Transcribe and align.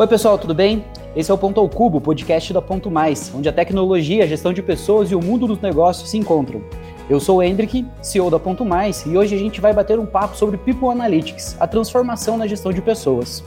Oi, 0.00 0.06
pessoal, 0.06 0.38
tudo 0.38 0.54
bem? 0.54 0.82
Esse 1.14 1.30
é 1.30 1.34
o 1.34 1.36
Ponto 1.36 1.60
ao 1.60 1.68
Cubo, 1.68 2.00
podcast 2.00 2.54
da 2.54 2.62
Ponto 2.62 2.90
Mais, 2.90 3.30
onde 3.34 3.50
a 3.50 3.52
tecnologia, 3.52 4.24
a 4.24 4.26
gestão 4.26 4.50
de 4.50 4.62
pessoas 4.62 5.10
e 5.10 5.14
o 5.14 5.20
mundo 5.20 5.46
dos 5.46 5.60
negócios 5.60 6.08
se 6.08 6.16
encontram. 6.16 6.62
Eu 7.06 7.20
sou 7.20 7.36
o 7.36 7.42
Hendrik, 7.42 7.86
CEO 8.00 8.30
da 8.30 8.38
Ponto 8.38 8.64
Mais, 8.64 9.04
e 9.04 9.14
hoje 9.18 9.34
a 9.34 9.38
gente 9.38 9.60
vai 9.60 9.74
bater 9.74 9.98
um 9.98 10.06
papo 10.06 10.38
sobre 10.38 10.56
People 10.56 10.88
Analytics, 10.88 11.54
a 11.60 11.66
transformação 11.66 12.38
na 12.38 12.46
gestão 12.46 12.72
de 12.72 12.80
pessoas. 12.80 13.44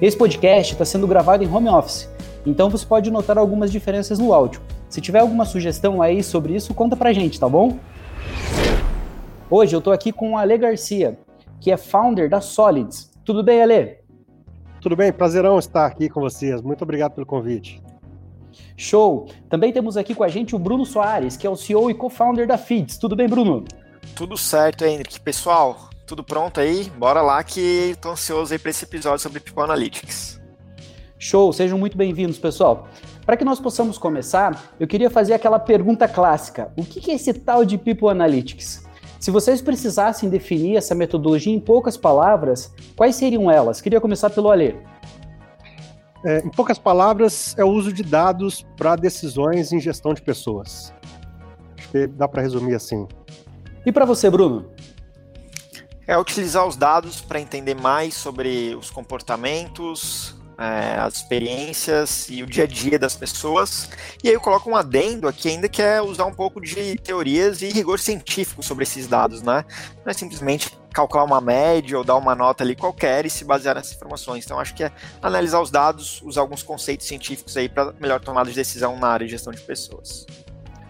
Esse 0.00 0.16
podcast 0.16 0.72
está 0.72 0.84
sendo 0.84 1.04
gravado 1.04 1.42
em 1.42 1.52
home 1.52 1.68
office, 1.68 2.08
então 2.46 2.70
você 2.70 2.86
pode 2.86 3.10
notar 3.10 3.36
algumas 3.36 3.72
diferenças 3.72 4.20
no 4.20 4.32
áudio. 4.32 4.60
Se 4.88 5.00
tiver 5.00 5.18
alguma 5.18 5.44
sugestão 5.44 6.00
aí 6.00 6.22
sobre 6.22 6.54
isso, 6.54 6.74
conta 6.74 6.94
pra 6.94 7.12
gente, 7.12 7.40
tá 7.40 7.48
bom? 7.48 7.76
Hoje 9.50 9.74
eu 9.74 9.78
estou 9.78 9.92
aqui 9.92 10.12
com 10.12 10.34
o 10.34 10.38
Ale 10.38 10.58
Garcia, 10.58 11.18
que 11.60 11.72
é 11.72 11.76
founder 11.76 12.30
da 12.30 12.40
Solids. 12.40 13.10
Tudo 13.24 13.42
bem, 13.42 13.60
Ale? 13.60 13.97
Tudo 14.88 14.96
bem, 14.96 15.12
prazerão 15.12 15.58
estar 15.58 15.84
aqui 15.84 16.08
com 16.08 16.18
vocês. 16.18 16.62
Muito 16.62 16.80
obrigado 16.80 17.12
pelo 17.12 17.26
convite. 17.26 17.78
Show! 18.74 19.28
Também 19.50 19.70
temos 19.70 19.98
aqui 19.98 20.14
com 20.14 20.24
a 20.24 20.28
gente 20.28 20.56
o 20.56 20.58
Bruno 20.58 20.86
Soares, 20.86 21.36
que 21.36 21.46
é 21.46 21.50
o 21.50 21.56
CEO 21.56 21.90
e 21.90 21.94
co-founder 21.94 22.46
da 22.46 22.56
Feeds. 22.56 22.96
Tudo 22.96 23.14
bem, 23.14 23.28
Bruno? 23.28 23.66
Tudo 24.16 24.34
certo, 24.38 24.86
Henrique. 24.86 25.20
Pessoal, 25.20 25.90
tudo 26.06 26.24
pronto 26.24 26.58
aí? 26.58 26.84
Bora 26.96 27.20
lá 27.20 27.44
que 27.44 27.90
estou 27.90 28.12
ansioso 28.12 28.50
aí 28.54 28.58
para 28.58 28.70
esse 28.70 28.82
episódio 28.82 29.18
sobre 29.18 29.40
People 29.40 29.62
Analytics. 29.62 30.40
Show! 31.18 31.52
Sejam 31.52 31.76
muito 31.76 31.98
bem-vindos, 31.98 32.38
pessoal. 32.38 32.88
Para 33.26 33.36
que 33.36 33.44
nós 33.44 33.60
possamos 33.60 33.98
começar, 33.98 34.72
eu 34.80 34.88
queria 34.88 35.10
fazer 35.10 35.34
aquela 35.34 35.58
pergunta 35.58 36.08
clássica: 36.08 36.72
o 36.78 36.82
que 36.82 37.10
é 37.10 37.14
esse 37.14 37.34
tal 37.34 37.62
de 37.62 37.76
People 37.76 38.08
Analytics? 38.08 38.87
Se 39.18 39.30
vocês 39.32 39.60
precisassem 39.60 40.28
definir 40.28 40.76
essa 40.76 40.94
metodologia 40.94 41.52
em 41.52 41.58
poucas 41.58 41.96
palavras, 41.96 42.72
quais 42.96 43.16
seriam 43.16 43.50
elas? 43.50 43.80
Queria 43.80 44.00
começar 44.00 44.30
pelo 44.30 44.50
Alê. 44.50 44.76
É, 46.24 46.38
em 46.38 46.50
poucas 46.50 46.78
palavras, 46.78 47.54
é 47.58 47.64
o 47.64 47.68
uso 47.68 47.92
de 47.92 48.02
dados 48.02 48.64
para 48.76 48.94
decisões 48.94 49.72
em 49.72 49.80
gestão 49.80 50.14
de 50.14 50.22
pessoas. 50.22 50.92
Acho 51.76 51.88
que 51.90 52.06
dá 52.06 52.28
para 52.28 52.42
resumir 52.42 52.74
assim. 52.74 53.06
E 53.84 53.90
para 53.90 54.04
você, 54.04 54.30
Bruno? 54.30 54.70
É 56.06 56.16
utilizar 56.16 56.66
os 56.66 56.76
dados 56.76 57.20
para 57.20 57.40
entender 57.40 57.74
mais 57.74 58.14
sobre 58.14 58.74
os 58.74 58.90
comportamentos, 58.90 60.37
é, 60.58 60.98
as 60.98 61.16
experiências 61.16 62.28
e 62.28 62.42
o 62.42 62.46
dia 62.46 62.64
a 62.64 62.66
dia 62.66 62.98
das 62.98 63.14
pessoas. 63.14 63.88
E 64.22 64.28
aí 64.28 64.34
eu 64.34 64.40
coloco 64.40 64.68
um 64.68 64.74
adendo 64.74 65.28
aqui 65.28 65.48
ainda 65.48 65.68
que 65.68 65.80
é 65.80 66.02
usar 66.02 66.24
um 66.26 66.34
pouco 66.34 66.60
de 66.60 66.96
teorias 66.96 67.62
e 67.62 67.68
rigor 67.68 68.00
científico 68.00 68.62
sobre 68.62 68.82
esses 68.82 69.06
dados, 69.06 69.40
né? 69.40 69.64
Não 70.04 70.10
é 70.10 70.12
simplesmente 70.12 70.76
calcular 70.92 71.22
uma 71.22 71.40
média 71.40 71.96
ou 71.96 72.02
dar 72.02 72.16
uma 72.16 72.34
nota 72.34 72.64
ali 72.64 72.74
qualquer 72.74 73.24
e 73.24 73.30
se 73.30 73.44
basear 73.44 73.76
nessas 73.76 73.94
informações. 73.94 74.44
Então 74.44 74.58
acho 74.58 74.74
que 74.74 74.82
é 74.82 74.90
analisar 75.22 75.60
os 75.60 75.70
dados, 75.70 76.20
usar 76.22 76.40
alguns 76.40 76.64
conceitos 76.64 77.06
científicos 77.06 77.56
aí 77.56 77.68
para 77.68 77.92
melhor 78.00 78.20
tomada 78.20 78.50
de 78.50 78.56
decisão 78.56 78.98
na 78.98 79.08
área 79.08 79.26
de 79.26 79.30
gestão 79.30 79.52
de 79.52 79.60
pessoas. 79.60 80.26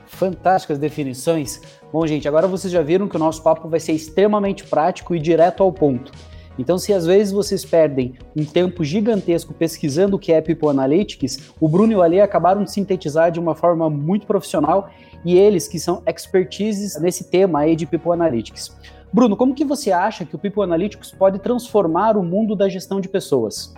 Fantásticas 0.07 0.79
definições. 0.79 1.61
Bom, 1.93 2.07
gente, 2.07 2.27
agora 2.27 2.49
vocês 2.49 2.73
já 2.73 2.81
viram 2.81 3.07
que 3.07 3.17
o 3.17 3.19
nosso 3.19 3.43
papo 3.43 3.69
vai 3.69 3.79
ser 3.79 3.93
extremamente 3.93 4.65
prático 4.65 5.15
e 5.15 5.19
direto 5.19 5.63
ao 5.63 5.71
ponto. 5.71 6.11
Então, 6.59 6.77
se 6.77 6.93
às 6.93 7.07
vezes 7.07 7.33
vocês 7.33 7.65
perdem 7.65 8.15
um 8.37 8.45
tempo 8.45 8.83
gigantesco 8.85 9.55
pesquisando 9.55 10.17
o 10.17 10.19
que 10.19 10.33
é 10.33 10.41
People 10.41 10.69
Analytics, 10.69 11.53
o 11.61 11.69
Bruno 11.69 11.93
e 11.93 11.97
o 11.97 12.03
Ali 12.03 12.21
acabaram 12.21 12.65
de 12.65 12.73
sintetizar 12.73 13.31
de 13.31 13.39
uma 13.39 13.55
forma 13.55 13.89
muito 13.89 14.27
profissional 14.27 14.91
e 15.25 15.37
eles 15.37 15.69
que 15.69 15.79
são 15.79 16.03
expertises 16.07 17.01
nesse 17.01 17.31
tema 17.31 17.61
aí 17.61 17.77
de 17.77 17.87
People 17.87 18.13
Analytics. 18.13 18.77
Bruno, 19.13 19.37
como 19.37 19.55
que 19.55 19.65
você 19.65 19.91
acha 19.91 20.25
que 20.25 20.35
o 20.35 20.39
People 20.39 20.63
Analytics 20.63 21.13
pode 21.13 21.39
transformar 21.39 22.17
o 22.17 22.23
mundo 22.23 22.55
da 22.55 22.69
gestão 22.69 23.01
de 23.01 23.09
pessoas? 23.09 23.73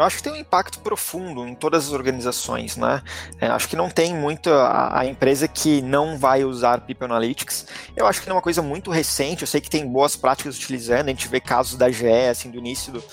Eu 0.00 0.06
acho 0.06 0.16
que 0.16 0.22
tem 0.22 0.32
um 0.32 0.36
impacto 0.36 0.80
profundo 0.80 1.46
em 1.46 1.54
todas 1.54 1.86
as 1.86 1.92
organizações, 1.92 2.76
né? 2.76 3.02
É, 3.40 3.46
acho 3.46 3.68
que 3.68 3.76
não 3.76 3.88
tem 3.88 4.14
muito 4.14 4.50
a, 4.50 5.00
a, 5.00 5.06
empresa 5.06 5.46
que 5.46 5.82
não 5.82 6.18
vai 6.18 6.44
usar 6.44 6.80
People 6.80 7.04
Analytics. 7.04 7.66
Eu 7.96 8.06
acho 8.06 8.22
que 8.22 8.28
é 8.28 8.32
uma 8.32 8.42
coisa 8.42 8.62
muito 8.62 8.90
recente, 8.90 9.42
eu 9.42 9.48
sei 9.48 9.60
que 9.60 9.70
tem 9.70 9.86
boas 9.86 10.16
práticas 10.16 10.56
utilizando, 10.56 11.06
a 11.06 11.10
gente 11.10 11.28
vê 11.28 11.40
casos 11.40 11.76
da 11.76 11.90
GE, 11.90 12.06
assim, 12.30 12.50
do 12.50 12.58
início 12.58 12.92
do, 12.92 13.04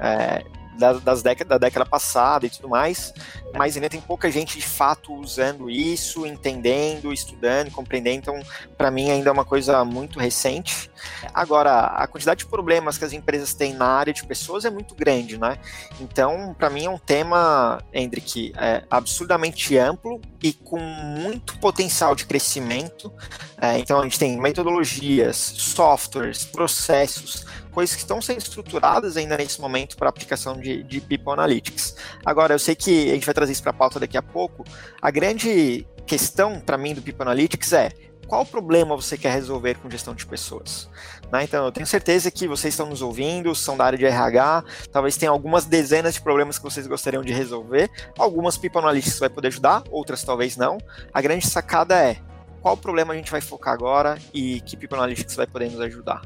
é, 0.00 0.44
das, 0.78 1.00
das 1.02 1.22
décadas, 1.22 1.48
da 1.48 1.58
década 1.58 1.86
passada 1.86 2.46
e 2.46 2.50
tudo 2.50 2.68
mais, 2.68 3.12
mas 3.54 3.76
ainda 3.76 3.88
tem 3.88 4.00
pouca 4.00 4.30
gente 4.30 4.58
de 4.58 4.66
fato 4.66 5.14
usando 5.14 5.70
isso, 5.70 6.26
entendendo, 6.26 7.12
estudando, 7.12 7.70
compreendendo. 7.70 8.16
Então, 8.18 8.40
para 8.76 8.90
mim, 8.90 9.10
ainda 9.10 9.30
é 9.30 9.32
uma 9.32 9.44
coisa 9.44 9.84
muito 9.84 10.18
recente. 10.18 10.90
Agora, 11.32 11.86
a 11.86 12.06
quantidade 12.06 12.40
de 12.40 12.46
problemas 12.46 12.98
que 12.98 13.04
as 13.04 13.12
empresas 13.12 13.54
têm 13.54 13.74
na 13.74 13.86
área 13.86 14.12
de 14.12 14.24
pessoas 14.24 14.64
é 14.64 14.70
muito 14.70 14.94
grande, 14.94 15.38
né? 15.38 15.58
Então, 16.00 16.54
para 16.58 16.70
mim, 16.70 16.86
é 16.86 16.90
um 16.90 16.98
tema, 16.98 17.82
Hendrik, 17.92 18.52
é 18.56 18.84
absurdamente 18.90 19.76
amplo 19.76 20.20
e 20.42 20.52
com 20.52 20.78
muito 20.78 21.58
potencial 21.58 22.14
de 22.14 22.26
crescimento. 22.26 23.12
É, 23.60 23.78
então, 23.78 24.00
a 24.00 24.02
gente 24.02 24.18
tem 24.18 24.38
metodologias, 24.38 25.36
softwares, 25.36 26.44
processos 26.44 27.46
coisas 27.76 27.94
que 27.94 28.00
estão 28.00 28.22
sendo 28.22 28.38
estruturadas 28.38 29.18
ainda 29.18 29.36
nesse 29.36 29.60
momento 29.60 29.98
para 29.98 30.08
aplicação 30.08 30.58
de, 30.58 30.82
de 30.82 30.98
People 30.98 31.34
Analytics. 31.34 31.94
Agora, 32.24 32.54
eu 32.54 32.58
sei 32.58 32.74
que 32.74 33.10
a 33.10 33.12
gente 33.12 33.26
vai 33.26 33.34
trazer 33.34 33.52
isso 33.52 33.62
para 33.62 33.70
a 33.70 33.74
pauta 33.74 34.00
daqui 34.00 34.16
a 34.16 34.22
pouco. 34.22 34.64
A 35.02 35.10
grande 35.10 35.86
questão 36.06 36.58
para 36.58 36.78
mim 36.78 36.94
do 36.94 37.02
People 37.02 37.20
Analytics 37.20 37.74
é 37.74 37.90
qual 38.26 38.46
problema 38.46 38.96
você 38.96 39.18
quer 39.18 39.30
resolver 39.30 39.74
com 39.74 39.90
gestão 39.90 40.14
de 40.14 40.24
pessoas. 40.24 40.88
Né? 41.30 41.44
Então, 41.44 41.66
eu 41.66 41.70
tenho 41.70 41.86
certeza 41.86 42.30
que 42.30 42.48
vocês 42.48 42.72
estão 42.72 42.88
nos 42.88 43.02
ouvindo, 43.02 43.54
são 43.54 43.76
da 43.76 43.84
área 43.84 43.98
de 43.98 44.06
RH, 44.06 44.64
talvez 44.90 45.18
tenham 45.18 45.34
algumas 45.34 45.66
dezenas 45.66 46.14
de 46.14 46.22
problemas 46.22 46.56
que 46.56 46.64
vocês 46.64 46.86
gostariam 46.86 47.22
de 47.22 47.34
resolver. 47.34 47.90
Algumas 48.18 48.56
People 48.56 48.80
Analytics 48.80 49.18
vai 49.18 49.28
poder 49.28 49.48
ajudar, 49.48 49.84
outras 49.90 50.24
talvez 50.24 50.56
não. 50.56 50.78
A 51.12 51.20
grande 51.20 51.46
sacada 51.46 51.94
é 51.94 52.16
qual 52.62 52.74
problema 52.74 53.12
a 53.12 53.16
gente 53.18 53.30
vai 53.30 53.42
focar 53.42 53.74
agora 53.74 54.16
e 54.32 54.62
que 54.62 54.78
People 54.78 54.96
Analytics 54.96 55.36
vai 55.36 55.46
poder 55.46 55.70
nos 55.70 55.80
ajudar. 55.82 56.22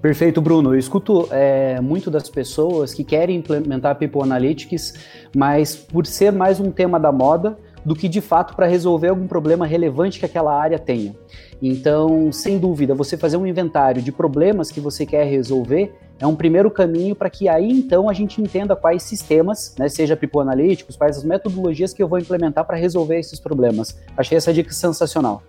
Perfeito, 0.00 0.40
Bruno. 0.40 0.74
Eu 0.74 0.78
escuto 0.78 1.28
é, 1.30 1.78
muito 1.80 2.10
das 2.10 2.28
pessoas 2.30 2.94
que 2.94 3.04
querem 3.04 3.36
implementar 3.36 3.96
People 3.96 4.22
Analytics, 4.22 4.94
mas 5.36 5.76
por 5.76 6.06
ser 6.06 6.32
mais 6.32 6.58
um 6.58 6.70
tema 6.70 6.98
da 6.98 7.12
moda 7.12 7.58
do 7.84 7.94
que 7.94 8.08
de 8.08 8.20
fato 8.20 8.54
para 8.56 8.66
resolver 8.66 9.08
algum 9.08 9.26
problema 9.26 9.66
relevante 9.66 10.18
que 10.18 10.24
aquela 10.24 10.58
área 10.58 10.78
tenha. 10.78 11.14
Então, 11.62 12.32
sem 12.32 12.58
dúvida, 12.58 12.94
você 12.94 13.16
fazer 13.16 13.36
um 13.36 13.46
inventário 13.46 14.00
de 14.00 14.10
problemas 14.10 14.70
que 14.70 14.80
você 14.80 15.04
quer 15.04 15.24
resolver 15.24 15.94
é 16.18 16.26
um 16.26 16.36
primeiro 16.36 16.70
caminho 16.70 17.14
para 17.14 17.30
que 17.30 17.48
aí 17.48 17.70
então 17.70 18.08
a 18.08 18.12
gente 18.12 18.40
entenda 18.40 18.76
quais 18.76 19.02
sistemas, 19.02 19.74
né, 19.78 19.88
seja 19.88 20.16
People 20.16 20.40
Analytics, 20.40 20.96
quais 20.96 21.18
as 21.18 21.24
metodologias 21.24 21.94
que 21.94 22.02
eu 22.02 22.08
vou 22.08 22.18
implementar 22.18 22.64
para 22.66 22.76
resolver 22.76 23.18
esses 23.18 23.40
problemas. 23.40 23.98
Achei 24.16 24.36
essa 24.36 24.52
dica 24.52 24.72
sensacional. 24.72 25.42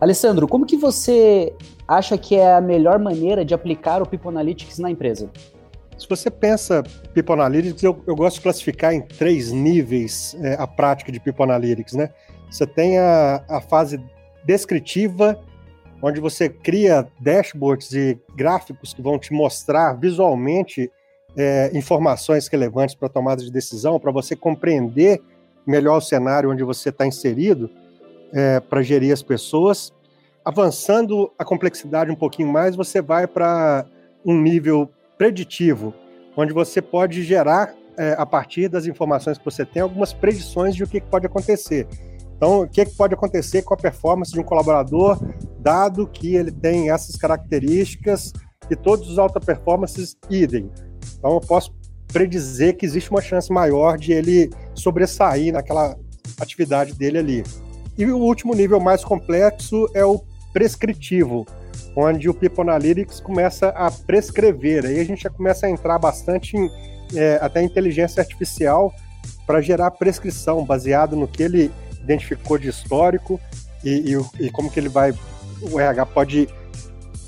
Alessandro, 0.00 0.48
como 0.48 0.64
que 0.64 0.78
você 0.78 1.52
acha 1.86 2.16
que 2.16 2.34
é 2.34 2.54
a 2.54 2.60
melhor 2.60 2.98
maneira 2.98 3.44
de 3.44 3.52
aplicar 3.52 4.00
o 4.00 4.06
People 4.08 4.30
Analytics 4.30 4.78
na 4.78 4.90
empresa? 4.90 5.30
Se 5.98 6.08
você 6.08 6.30
pensa 6.30 6.82
People 7.12 7.34
Analytics, 7.34 7.82
eu, 7.82 8.02
eu 8.06 8.16
gosto 8.16 8.36
de 8.36 8.42
classificar 8.42 8.94
em 8.94 9.02
três 9.02 9.52
níveis 9.52 10.34
é, 10.40 10.54
a 10.54 10.66
prática 10.66 11.12
de 11.12 11.20
People 11.20 11.44
Analytics, 11.44 11.92
né? 11.92 12.08
Você 12.50 12.66
tem 12.66 12.98
a, 12.98 13.44
a 13.46 13.60
fase 13.60 14.02
descritiva, 14.42 15.38
onde 16.00 16.18
você 16.18 16.48
cria 16.48 17.06
dashboards 17.20 17.92
e 17.92 18.18
gráficos 18.34 18.94
que 18.94 19.02
vão 19.02 19.18
te 19.18 19.34
mostrar 19.34 19.92
visualmente 19.92 20.90
é, 21.36 21.70
informações 21.74 22.48
relevantes 22.48 22.94
para 22.94 23.10
tomada 23.10 23.42
de 23.42 23.52
decisão, 23.52 24.00
para 24.00 24.10
você 24.10 24.34
compreender 24.34 25.20
melhor 25.66 25.98
o 25.98 26.00
cenário 26.00 26.50
onde 26.50 26.64
você 26.64 26.88
está 26.88 27.06
inserido 27.06 27.70
é, 28.32 28.60
para 28.60 28.82
gerir 28.82 29.12
as 29.12 29.22
pessoas. 29.22 29.92
Avançando 30.44 31.30
a 31.38 31.44
complexidade 31.44 32.10
um 32.10 32.16
pouquinho 32.16 32.48
mais, 32.48 32.74
você 32.74 33.02
vai 33.02 33.26
para 33.26 33.86
um 34.24 34.40
nível 34.40 34.88
preditivo, 35.18 35.94
onde 36.36 36.52
você 36.52 36.80
pode 36.80 37.22
gerar, 37.22 37.74
é, 37.98 38.14
a 38.16 38.24
partir 38.24 38.68
das 38.68 38.86
informações 38.86 39.36
que 39.36 39.44
você 39.44 39.64
tem, 39.64 39.82
algumas 39.82 40.12
predições 40.12 40.74
de 40.74 40.82
o 40.82 40.86
que, 40.86 41.00
pode 41.00 41.26
acontecer. 41.26 41.86
Então, 42.36 42.62
o 42.62 42.68
que 42.68 42.86
pode 42.86 43.12
acontecer 43.12 43.60
com 43.62 43.74
a 43.74 43.76
performance 43.76 44.32
de 44.32 44.40
um 44.40 44.42
colaborador, 44.42 45.18
dado 45.58 46.06
que 46.06 46.34
ele 46.34 46.50
tem 46.50 46.90
essas 46.90 47.16
características 47.16 48.32
e 48.70 48.76
todos 48.76 49.10
os 49.10 49.18
alta 49.18 49.38
performances 49.38 50.16
idem. 50.30 50.70
Então, 51.18 51.34
eu 51.34 51.40
posso 51.40 51.74
predizer 52.10 52.76
que 52.76 52.86
existe 52.86 53.10
uma 53.10 53.20
chance 53.20 53.52
maior 53.52 53.98
de 53.98 54.12
ele 54.12 54.50
sobressair 54.74 55.52
naquela 55.52 55.96
atividade 56.40 56.94
dele 56.94 57.18
ali. 57.18 57.44
E 58.00 58.06
o 58.06 58.16
último 58.16 58.54
nível 58.54 58.80
mais 58.80 59.04
complexo 59.04 59.86
é 59.92 60.02
o 60.02 60.18
prescritivo, 60.54 61.46
onde 61.94 62.30
o 62.30 62.34
People 62.34 62.62
Analytics 62.62 63.20
começa 63.20 63.68
a 63.68 63.90
prescrever. 63.90 64.86
Aí 64.86 64.98
a 64.98 65.04
gente 65.04 65.24
já 65.24 65.28
começa 65.28 65.66
a 65.66 65.70
entrar 65.70 65.98
bastante 65.98 66.56
em 66.56 66.70
é, 67.14 67.38
até 67.42 67.62
inteligência 67.62 68.22
artificial 68.22 68.90
para 69.46 69.60
gerar 69.60 69.90
prescrição, 69.90 70.64
baseado 70.64 71.14
no 71.14 71.28
que 71.28 71.42
ele 71.42 71.70
identificou 72.02 72.56
de 72.56 72.70
histórico 72.70 73.38
e, 73.84 74.14
e, 74.14 74.46
e, 74.46 74.50
como 74.50 74.70
que 74.70 74.80
ele 74.80 74.88
vai, 74.88 75.12
o 75.60 75.78
RH 75.78 76.06
pode 76.06 76.48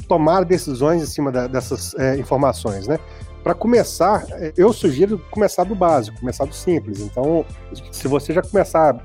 tomar 0.09 0.43
decisões 0.43 1.03
em 1.03 1.07
cima 1.07 1.31
da, 1.31 1.47
dessas 1.49 1.95
é, 1.97 2.17
informações, 2.17 2.89
né? 2.89 2.99
para 3.43 3.55
começar, 3.55 4.25
eu 4.57 4.73
sugiro 4.73 5.19
começar 5.31 5.65
do 5.65 5.75
básico, 5.75 6.19
começar 6.21 6.45
do 6.45 6.55
simples. 6.55 7.01
Então, 7.01 7.45
se 7.91 8.07
você 8.07 8.33
já 8.33 8.41
começar 8.41 9.05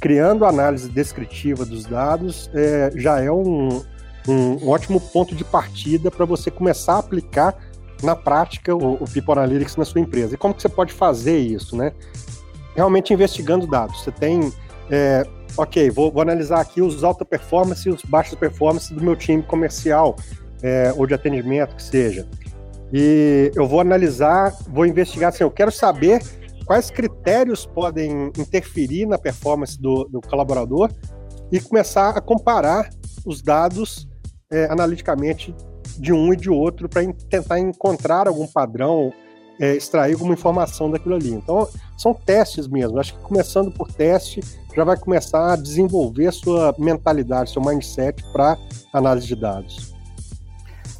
criando 0.00 0.44
análise 0.44 0.88
descritiva 0.88 1.64
dos 1.64 1.84
dados, 1.84 2.50
é, 2.54 2.90
já 2.96 3.20
é 3.20 3.30
um, 3.30 3.82
um, 4.28 4.68
ótimo 4.68 5.00
ponto 5.00 5.34
de 5.34 5.44
partida 5.44 6.10
para 6.10 6.24
você 6.24 6.50
começar 6.50 6.94
a 6.94 6.98
aplicar 6.98 7.54
na 8.02 8.14
prática 8.14 8.74
o, 8.74 8.94
o 8.94 9.04
People 9.10 9.32
Analytics 9.32 9.76
na 9.76 9.84
sua 9.84 10.00
empresa. 10.00 10.34
E 10.34 10.36
como 10.36 10.54
que 10.54 10.62
você 10.62 10.68
pode 10.68 10.92
fazer 10.92 11.38
isso, 11.38 11.76
né? 11.76 11.92
Realmente 12.74 13.12
investigando 13.12 13.66
dados. 13.66 14.02
Você 14.02 14.10
tem, 14.10 14.52
é, 14.90 15.26
ok, 15.56 15.90
vou, 15.90 16.10
vou, 16.10 16.22
analisar 16.22 16.60
aqui 16.60 16.82
os 16.82 17.04
alta 17.04 17.24
performance 17.24 17.88
e 17.88 17.92
os 17.92 18.02
baixos 18.02 18.34
performance 18.34 18.92
do 18.92 19.02
meu 19.02 19.16
time 19.16 19.42
comercial 19.42 20.16
é, 20.62 20.92
ou 20.96 21.06
de 21.06 21.14
atendimento, 21.14 21.76
que 21.76 21.82
seja. 21.82 22.26
E 22.92 23.50
eu 23.54 23.66
vou 23.66 23.80
analisar, 23.80 24.54
vou 24.68 24.84
investigar, 24.86 25.30
assim, 25.30 25.44
eu 25.44 25.50
quero 25.50 25.72
saber 25.72 26.20
quais 26.64 26.90
critérios 26.90 27.66
podem 27.66 28.32
interferir 28.38 29.06
na 29.06 29.18
performance 29.18 29.80
do, 29.80 30.04
do 30.04 30.20
colaborador 30.20 30.90
e 31.52 31.60
começar 31.60 32.10
a 32.10 32.20
comparar 32.20 32.90
os 33.24 33.42
dados 33.42 34.08
é, 34.50 34.66
analiticamente 34.66 35.54
de 35.98 36.12
um 36.12 36.32
e 36.32 36.36
de 36.36 36.50
outro 36.50 36.88
para 36.88 37.02
tentar 37.28 37.58
encontrar 37.58 38.26
algum 38.26 38.46
padrão, 38.46 39.12
é, 39.60 39.74
extrair 39.74 40.14
alguma 40.14 40.34
informação 40.34 40.90
daquilo 40.90 41.14
ali. 41.14 41.30
Então, 41.30 41.68
são 41.96 42.12
testes 42.12 42.66
mesmo. 42.66 42.98
Acho 42.98 43.14
que 43.14 43.22
começando 43.22 43.70
por 43.70 43.92
teste, 43.92 44.40
já 44.74 44.84
vai 44.84 44.96
começar 44.96 45.52
a 45.52 45.56
desenvolver 45.56 46.32
sua 46.32 46.74
mentalidade, 46.78 47.50
seu 47.50 47.62
mindset 47.62 48.22
para 48.32 48.58
análise 48.92 49.26
de 49.26 49.36
dados. 49.36 49.94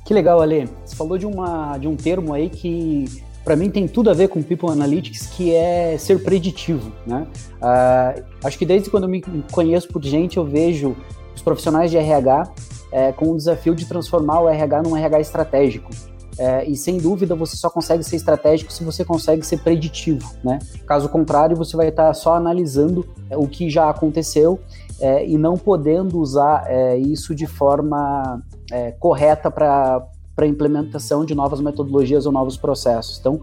Que 0.05 0.12
legal, 0.12 0.40
Ale. 0.40 0.69
Você 0.84 0.94
falou 0.94 1.17
de, 1.17 1.26
uma, 1.26 1.78
de 1.78 1.88
um 1.88 1.96
termo 1.96 2.34
aí 2.34 2.50
que 2.50 3.23
para 3.44 3.56
mim 3.56 3.70
tem 3.70 3.87
tudo 3.87 4.11
a 4.11 4.14
ver 4.14 4.29
com 4.29 4.43
People 4.43 4.70
Analytics, 4.70 5.26
que 5.26 5.55
é 5.55 5.96
ser 5.99 6.23
preditivo, 6.23 6.91
né? 7.06 7.26
Uh, 7.61 8.25
acho 8.43 8.58
que 8.58 8.64
desde 8.64 8.88
quando 8.91 9.05
eu 9.05 9.08
me 9.11 9.23
conheço 9.52 9.88
por 9.88 10.02
gente, 10.02 10.38
eu 10.38 10.44
vejo 10.44 10.96
os 11.35 11.43
profissionais 11.43 11.91
de 11.91 11.99
RH 11.99 12.52
é, 12.91 13.12
com 13.12 13.32
o 13.32 13.37
desafio 13.37 13.75
de 13.75 13.87
transformar 13.87 14.41
o 14.41 14.49
RH 14.49 14.82
num 14.82 14.96
RH 14.96 15.20
estratégico. 15.20 15.91
É, 16.37 16.64
e 16.64 16.76
sem 16.76 16.99
dúvida 16.99 17.35
você 17.37 17.56
só 17.56 17.70
consegue 17.70 18.02
ser 18.02 18.17
estratégico 18.17 18.73
se 18.73 18.82
você 18.82 19.05
consegue 19.05 19.46
ser 19.46 19.58
preditivo, 19.58 20.32
né? 20.43 20.58
Caso 20.87 21.08
contrário, 21.08 21.56
você 21.56 21.76
vai 21.76 21.88
estar 21.88 22.12
só 22.14 22.35
analisando 22.35 23.06
é, 23.31 23.37
o 23.37 23.46
que 23.46 23.70
já 23.70 23.88
aconteceu 23.88 24.58
é, 25.00 25.26
e 25.26 25.37
não 25.38 25.56
podendo 25.56 26.19
usar 26.19 26.64
é, 26.67 26.96
isso 26.96 27.35
de 27.35 27.46
forma 27.46 28.43
é, 28.70 28.93
correta 28.93 29.50
para 29.50 30.05
para 30.34 30.46
implementação 30.46 31.25
de 31.25 31.34
novas 31.34 31.60
metodologias 31.60 32.26
ou 32.26 32.32
novos 32.32 32.56
processos. 32.56 33.19
Então, 33.19 33.40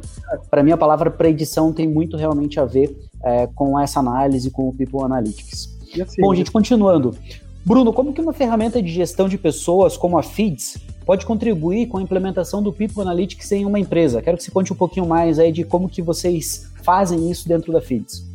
para 0.50 0.62
mim, 0.62 0.72
a 0.72 0.78
palavra 0.78 1.10
predição 1.10 1.72
tem 1.72 1.88
muito 1.88 2.18
realmente 2.18 2.60
a 2.60 2.66
ver 2.66 2.96
é, 3.24 3.48
com 3.48 3.80
essa 3.80 4.00
análise, 4.00 4.52
com 4.52 4.68
o 4.68 4.74
People 4.74 5.02
Analytics. 5.04 5.70
Assim, 6.02 6.22
Bom, 6.22 6.34
gente, 6.36 6.52
continuando. 6.52 7.16
Bruno, 7.64 7.94
como 7.94 8.12
que 8.12 8.22
uma 8.22 8.34
ferramenta 8.34 8.82
de 8.82 8.92
gestão 8.92 9.30
de 9.30 9.38
pessoas 9.38 9.96
como 9.96 10.18
a 10.18 10.24
Feeds 10.24 10.78
pode 11.06 11.26
contribuir 11.26 11.88
com 11.88 11.98
a 11.98 12.02
implementação 12.02 12.62
do 12.62 12.74
People 12.74 13.02
Analytics 13.02 13.52
em 13.52 13.66
uma 13.66 13.80
empresa? 13.80 14.22
Quero 14.22 14.38
que 14.38 14.44
você 14.44 14.52
conte 14.52 14.74
um 14.74 14.76
pouquinho 14.76 15.06
mais 15.06 15.38
aí 15.40 15.52
de 15.52 15.64
como 15.64 15.88
que 15.88 16.02
vocês 16.02 16.72
fazem 16.84 17.30
isso 17.30 17.48
dentro 17.48 17.72
da 17.72 17.80
Feeds. 17.80 18.30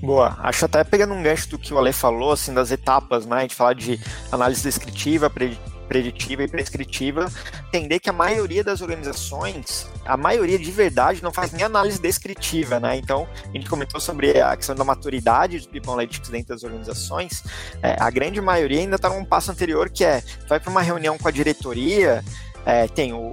Boa, 0.00 0.36
acho 0.40 0.64
até 0.64 0.84
pegando 0.84 1.14
um 1.14 1.22
gancho 1.22 1.50
do 1.50 1.58
que 1.58 1.72
o 1.72 1.78
Ale 1.78 1.92
falou, 1.92 2.32
assim, 2.32 2.52
das 2.52 2.70
etapas, 2.70 3.26
né? 3.26 3.36
A 3.38 3.40
gente 3.40 3.54
fala 3.54 3.74
de 3.74 3.98
análise 4.30 4.62
descritiva, 4.62 5.28
preditiva 5.28 5.75
e 5.88 6.48
prescritiva, 6.48 7.30
entender 7.68 7.98
que 7.98 8.10
a 8.10 8.12
maioria 8.12 8.62
das 8.62 8.80
organizações, 8.80 9.88
a 10.04 10.16
maioria 10.16 10.58
de 10.58 10.70
verdade, 10.70 11.22
não 11.22 11.32
faz 11.32 11.52
nem 11.52 11.64
análise 11.64 12.00
descritiva, 12.00 12.80
né? 12.80 12.96
Então, 12.96 13.26
a 13.44 13.52
gente 13.52 13.68
comentou 13.68 14.00
sobre 14.00 14.40
a 14.40 14.56
questão 14.56 14.74
da 14.74 14.84
maturidade 14.84 15.58
dos 15.58 15.66
People 15.66 15.92
Analytics 15.92 16.28
dentro 16.28 16.48
das 16.48 16.64
organizações, 16.64 17.42
é, 17.82 17.96
a 17.98 18.10
grande 18.10 18.40
maioria 18.40 18.80
ainda 18.80 18.96
está 18.96 19.08
num 19.08 19.24
passo 19.24 19.50
anterior 19.50 19.90
que 19.90 20.04
é, 20.04 20.22
vai 20.48 20.60
para 20.60 20.70
uma 20.70 20.82
reunião 20.82 21.16
com 21.16 21.28
a 21.28 21.30
diretoria, 21.30 22.22
é, 22.66 22.88
tem 22.88 23.12
o, 23.12 23.30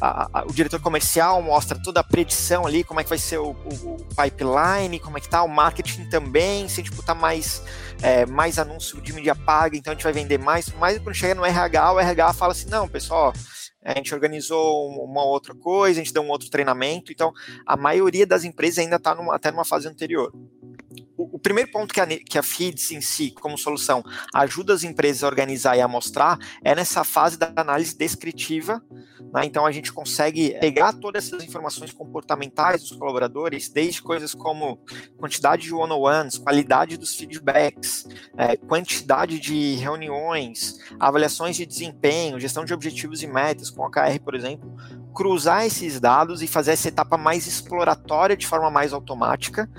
a, 0.00 0.28
a, 0.40 0.44
o 0.44 0.52
diretor 0.52 0.80
comercial 0.80 1.40
mostra 1.40 1.78
toda 1.80 2.00
a 2.00 2.04
predição 2.04 2.66
ali, 2.66 2.82
como 2.82 3.00
é 3.00 3.04
que 3.04 3.08
vai 3.08 3.18
ser 3.18 3.38
o, 3.38 3.50
o, 3.50 3.94
o 3.94 4.06
pipeline, 4.16 4.98
como 4.98 5.16
é 5.16 5.20
que 5.20 5.28
tá, 5.28 5.42
o 5.42 5.48
marketing 5.48 6.06
também, 6.06 6.68
se 6.68 6.76
gente 6.76 6.90
botar 6.90 7.14
mais, 7.14 7.62
é, 8.02 8.26
mais 8.26 8.58
anúncio 8.58 9.00
de 9.00 9.12
mídia 9.12 9.34
paga, 9.34 9.76
então 9.76 9.92
a 9.92 9.94
gente 9.94 10.04
vai 10.04 10.12
vender 10.12 10.38
mais, 10.38 10.68
mas 10.78 10.98
quando 10.98 11.14
chega 11.14 11.34
no 11.34 11.44
RH, 11.44 11.92
o 11.92 12.00
RH 12.00 12.32
fala 12.34 12.52
assim, 12.52 12.68
não, 12.68 12.88
pessoal, 12.88 13.32
a 13.84 13.94
gente 13.94 14.14
organizou 14.14 14.88
uma 15.04 15.22
outra 15.24 15.54
coisa, 15.54 16.00
a 16.00 16.04
gente 16.04 16.12
deu 16.12 16.22
um 16.22 16.30
outro 16.30 16.48
treinamento, 16.48 17.12
então 17.12 17.32
a 17.66 17.76
maioria 17.76 18.26
das 18.26 18.44
empresas 18.44 18.78
ainda 18.78 18.96
está 18.96 19.16
até 19.30 19.50
numa 19.50 19.64
fase 19.64 19.86
anterior 19.86 20.32
primeiro 21.44 21.70
ponto 21.70 21.92
que 21.92 22.00
a, 22.00 22.06
que 22.06 22.38
a 22.38 22.42
FIDS 22.42 22.90
em 22.92 23.02
si, 23.02 23.30
como 23.30 23.58
solução, 23.58 24.02
ajuda 24.34 24.72
as 24.72 24.82
empresas 24.82 25.22
a 25.22 25.26
organizar 25.26 25.76
e 25.76 25.80
a 25.82 25.86
mostrar 25.86 26.38
é 26.64 26.74
nessa 26.74 27.04
fase 27.04 27.36
da 27.36 27.52
análise 27.54 27.96
descritiva. 27.96 28.82
Né? 29.32 29.44
Então, 29.44 29.66
a 29.66 29.70
gente 29.70 29.92
consegue 29.92 30.58
pegar 30.58 30.94
todas 30.94 31.26
essas 31.26 31.44
informações 31.44 31.92
comportamentais 31.92 32.80
dos 32.80 32.92
colaboradores, 32.92 33.68
desde 33.68 34.00
coisas 34.00 34.34
como 34.34 34.80
quantidade 35.18 35.64
de 35.64 35.74
one-on-ones, 35.74 36.38
qualidade 36.38 36.96
dos 36.96 37.14
feedbacks, 37.14 38.08
é, 38.38 38.56
quantidade 38.56 39.38
de 39.38 39.74
reuniões, 39.74 40.78
avaliações 40.98 41.56
de 41.56 41.66
desempenho, 41.66 42.40
gestão 42.40 42.64
de 42.64 42.72
objetivos 42.72 43.22
e 43.22 43.26
metas, 43.26 43.68
com 43.68 43.82
OKR, 43.82 44.18
por 44.24 44.34
exemplo, 44.34 44.74
cruzar 45.14 45.64
esses 45.64 46.00
dados 46.00 46.42
e 46.42 46.46
fazer 46.46 46.72
essa 46.72 46.88
etapa 46.88 47.16
mais 47.16 47.46
exploratória 47.46 48.36
de 48.36 48.46
forma 48.46 48.70
mais 48.70 48.92
automática 48.92 49.70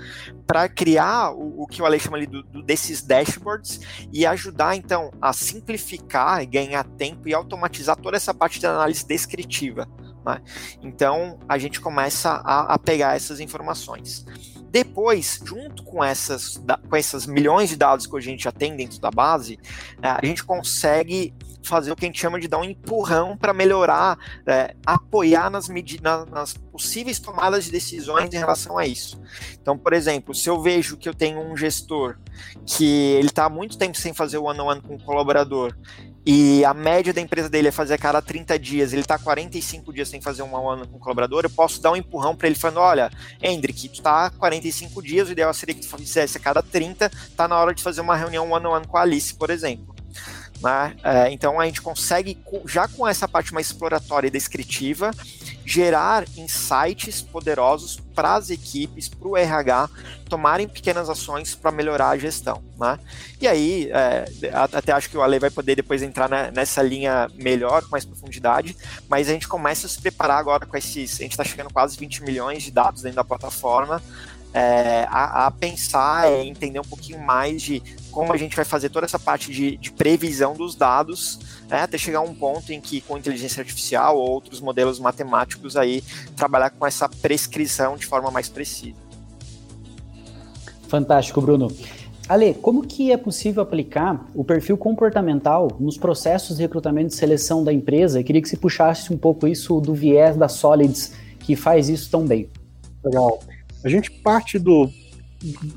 para 0.46 0.68
criar 0.68 1.32
o, 1.32 1.62
o, 1.62 1.66
que 1.66 1.82
o 1.82 1.84
Alex 1.84 2.04
chama 2.04 2.16
ali 2.16 2.26
do, 2.26 2.42
do, 2.42 2.62
desses 2.62 3.02
dashboards 3.02 3.80
e 4.12 4.24
ajudar 4.24 4.74
então 4.74 5.12
a 5.20 5.32
simplificar, 5.32 6.44
ganhar 6.46 6.84
tempo 6.84 7.28
e 7.28 7.34
automatizar 7.34 7.96
toda 7.96 8.16
essa 8.16 8.32
parte 8.32 8.58
de 8.58 8.66
análise 8.66 9.06
descritiva. 9.06 9.86
Né? 10.24 10.40
Então 10.82 11.38
a 11.48 11.58
gente 11.58 11.80
começa 11.80 12.30
a, 12.44 12.74
a 12.74 12.78
pegar 12.78 13.14
essas 13.14 13.38
informações. 13.38 14.24
Depois, 14.70 15.40
junto 15.44 15.82
com 15.82 16.02
essas, 16.02 16.60
com 16.88 16.96
essas 16.96 17.26
milhões 17.26 17.68
de 17.70 17.76
dados 17.76 18.06
que 18.06 18.16
a 18.16 18.20
gente 18.20 18.44
já 18.44 18.52
tem 18.52 18.76
dentro 18.76 19.00
da 19.00 19.10
base, 19.10 19.58
é, 20.02 20.08
a 20.08 20.20
gente 20.24 20.44
consegue 20.44 21.32
fazer 21.66 21.90
o 21.90 21.96
que 21.96 22.04
a 22.04 22.08
gente 22.08 22.20
chama 22.20 22.38
de 22.38 22.46
dar 22.46 22.58
um 22.58 22.64
empurrão 22.64 23.36
para 23.36 23.52
melhorar, 23.52 24.16
é, 24.46 24.74
apoiar 24.86 25.50
nas, 25.50 25.68
medidas, 25.68 26.26
nas 26.30 26.54
possíveis 26.54 27.18
tomadas 27.18 27.64
de 27.64 27.72
decisões 27.72 28.32
em 28.32 28.38
relação 28.38 28.78
a 28.78 28.86
isso. 28.86 29.20
Então, 29.60 29.76
por 29.76 29.92
exemplo, 29.92 30.34
se 30.34 30.48
eu 30.48 30.62
vejo 30.62 30.96
que 30.96 31.08
eu 31.08 31.14
tenho 31.14 31.40
um 31.40 31.56
gestor 31.56 32.16
que 32.64 33.14
ele 33.14 33.28
está 33.28 33.46
há 33.46 33.50
muito 33.50 33.76
tempo 33.76 33.96
sem 33.96 34.14
fazer 34.14 34.38
o 34.38 34.44
one-on-one 34.44 34.80
com 34.80 34.94
o 34.94 35.02
colaborador 35.02 35.76
e 36.26 36.64
a 36.64 36.74
média 36.74 37.12
da 37.12 37.20
empresa 37.20 37.48
dele 37.48 37.68
é 37.68 37.72
fazer 37.72 37.94
a 37.94 37.98
cada 37.98 38.20
30 38.20 38.58
dias, 38.58 38.92
ele 38.92 39.02
está 39.02 39.16
45 39.16 39.92
dias 39.92 40.08
sem 40.08 40.20
fazer 40.20 40.42
uma 40.42 40.58
one 40.58 40.86
com 40.88 40.96
o 40.96 41.00
colaborador, 41.00 41.44
eu 41.44 41.50
posso 41.50 41.80
dar 41.80 41.92
um 41.92 41.96
empurrão 41.96 42.34
para 42.34 42.48
ele 42.48 42.56
falando, 42.56 42.80
olha, 42.80 43.10
Hendrik, 43.40 43.88
tu 43.88 43.94
está 43.94 44.28
45 44.30 45.00
dias, 45.00 45.28
o 45.28 45.32
ideal 45.32 45.54
seria 45.54 45.74
que 45.74 45.86
tu 45.86 45.96
fizesse 45.96 46.36
a 46.36 46.40
cada 46.40 46.62
30, 46.62 47.10
tá 47.36 47.46
na 47.46 47.56
hora 47.56 47.72
de 47.72 47.82
fazer 47.82 48.00
uma 48.00 48.16
reunião 48.16 48.50
one-on-one 48.50 48.66
-on 48.66 48.80
-one 48.80 48.86
com 48.88 48.96
a 48.96 49.02
Alice, 49.02 49.32
por 49.34 49.50
exemplo. 49.50 49.95
Né? 50.62 50.96
É, 51.04 51.30
então 51.30 51.60
a 51.60 51.66
gente 51.66 51.82
consegue, 51.82 52.38
já 52.64 52.88
com 52.88 53.06
essa 53.06 53.28
parte 53.28 53.52
mais 53.52 53.66
exploratória 53.66 54.28
e 54.28 54.30
descritiva, 54.30 55.10
gerar 55.64 56.24
insights 56.36 57.20
poderosos 57.20 58.00
para 58.14 58.36
as 58.36 58.50
equipes, 58.50 59.08
para 59.08 59.28
o 59.28 59.36
RH, 59.36 59.90
tomarem 60.28 60.66
pequenas 60.66 61.10
ações 61.10 61.54
para 61.54 61.70
melhorar 61.70 62.10
a 62.10 62.18
gestão. 62.18 62.62
Né? 62.78 62.98
E 63.40 63.46
aí, 63.46 63.90
é, 63.92 64.24
até 64.72 64.92
acho 64.92 65.10
que 65.10 65.16
o 65.16 65.22
Ale 65.22 65.38
vai 65.38 65.50
poder 65.50 65.74
depois 65.74 66.02
entrar 66.02 66.28
nessa 66.52 66.82
linha 66.82 67.28
melhor, 67.34 67.82
com 67.82 67.90
mais 67.90 68.04
profundidade, 68.04 68.76
mas 69.08 69.28
a 69.28 69.32
gente 69.32 69.48
começa 69.48 69.86
a 69.86 69.90
se 69.90 70.00
preparar 70.00 70.38
agora 70.38 70.64
com 70.64 70.76
esses. 70.76 71.20
A 71.20 71.22
gente 71.22 71.32
está 71.32 71.44
chegando 71.44 71.72
quase 71.72 71.96
20 71.96 72.22
milhões 72.22 72.62
de 72.62 72.70
dados 72.70 73.02
dentro 73.02 73.16
da 73.16 73.24
plataforma. 73.24 74.02
É, 74.54 75.06
a, 75.10 75.46
a, 75.46 75.50
pensar 75.50 76.32
e 76.32 76.48
entender 76.48 76.80
um 76.80 76.84
pouquinho 76.84 77.20
mais 77.20 77.60
de 77.60 77.82
como 78.16 78.32
a 78.32 78.36
gente 78.38 78.56
vai 78.56 78.64
fazer 78.64 78.88
toda 78.88 79.04
essa 79.04 79.18
parte 79.18 79.52
de, 79.52 79.76
de 79.76 79.92
previsão 79.92 80.54
dos 80.54 80.74
dados, 80.74 81.38
né, 81.68 81.82
até 81.82 81.98
chegar 81.98 82.20
a 82.20 82.22
um 82.22 82.34
ponto 82.34 82.72
em 82.72 82.80
que 82.80 83.02
com 83.02 83.18
inteligência 83.18 83.60
artificial 83.60 84.16
ou 84.16 84.26
outros 84.26 84.58
modelos 84.58 84.98
matemáticos 84.98 85.76
aí 85.76 86.02
trabalhar 86.34 86.70
com 86.70 86.86
essa 86.86 87.10
prescrição 87.10 87.94
de 87.94 88.06
forma 88.06 88.30
mais 88.30 88.48
precisa. 88.48 88.96
Fantástico, 90.88 91.42
Bruno. 91.42 91.70
Ale, 92.26 92.54
como 92.54 92.86
que 92.86 93.12
é 93.12 93.18
possível 93.18 93.62
aplicar 93.62 94.26
o 94.34 94.42
perfil 94.42 94.78
comportamental 94.78 95.76
nos 95.78 95.98
processos 95.98 96.56
de 96.56 96.62
recrutamento 96.62 97.12
e 97.12 97.16
seleção 97.16 97.62
da 97.62 97.70
empresa? 97.70 98.20
Eu 98.20 98.24
queria 98.24 98.40
que 98.40 98.48
você 98.48 98.56
puxasse 98.56 99.12
um 99.12 99.18
pouco 99.18 99.46
isso 99.46 99.78
do 99.78 99.92
viés 99.92 100.36
da 100.36 100.48
Solids, 100.48 101.12
que 101.40 101.54
faz 101.54 101.90
isso 101.90 102.10
tão 102.10 102.24
bem. 102.24 102.48
Legal. 103.04 103.40
A 103.84 103.90
gente 103.90 104.10
parte 104.10 104.58
do 104.58 104.88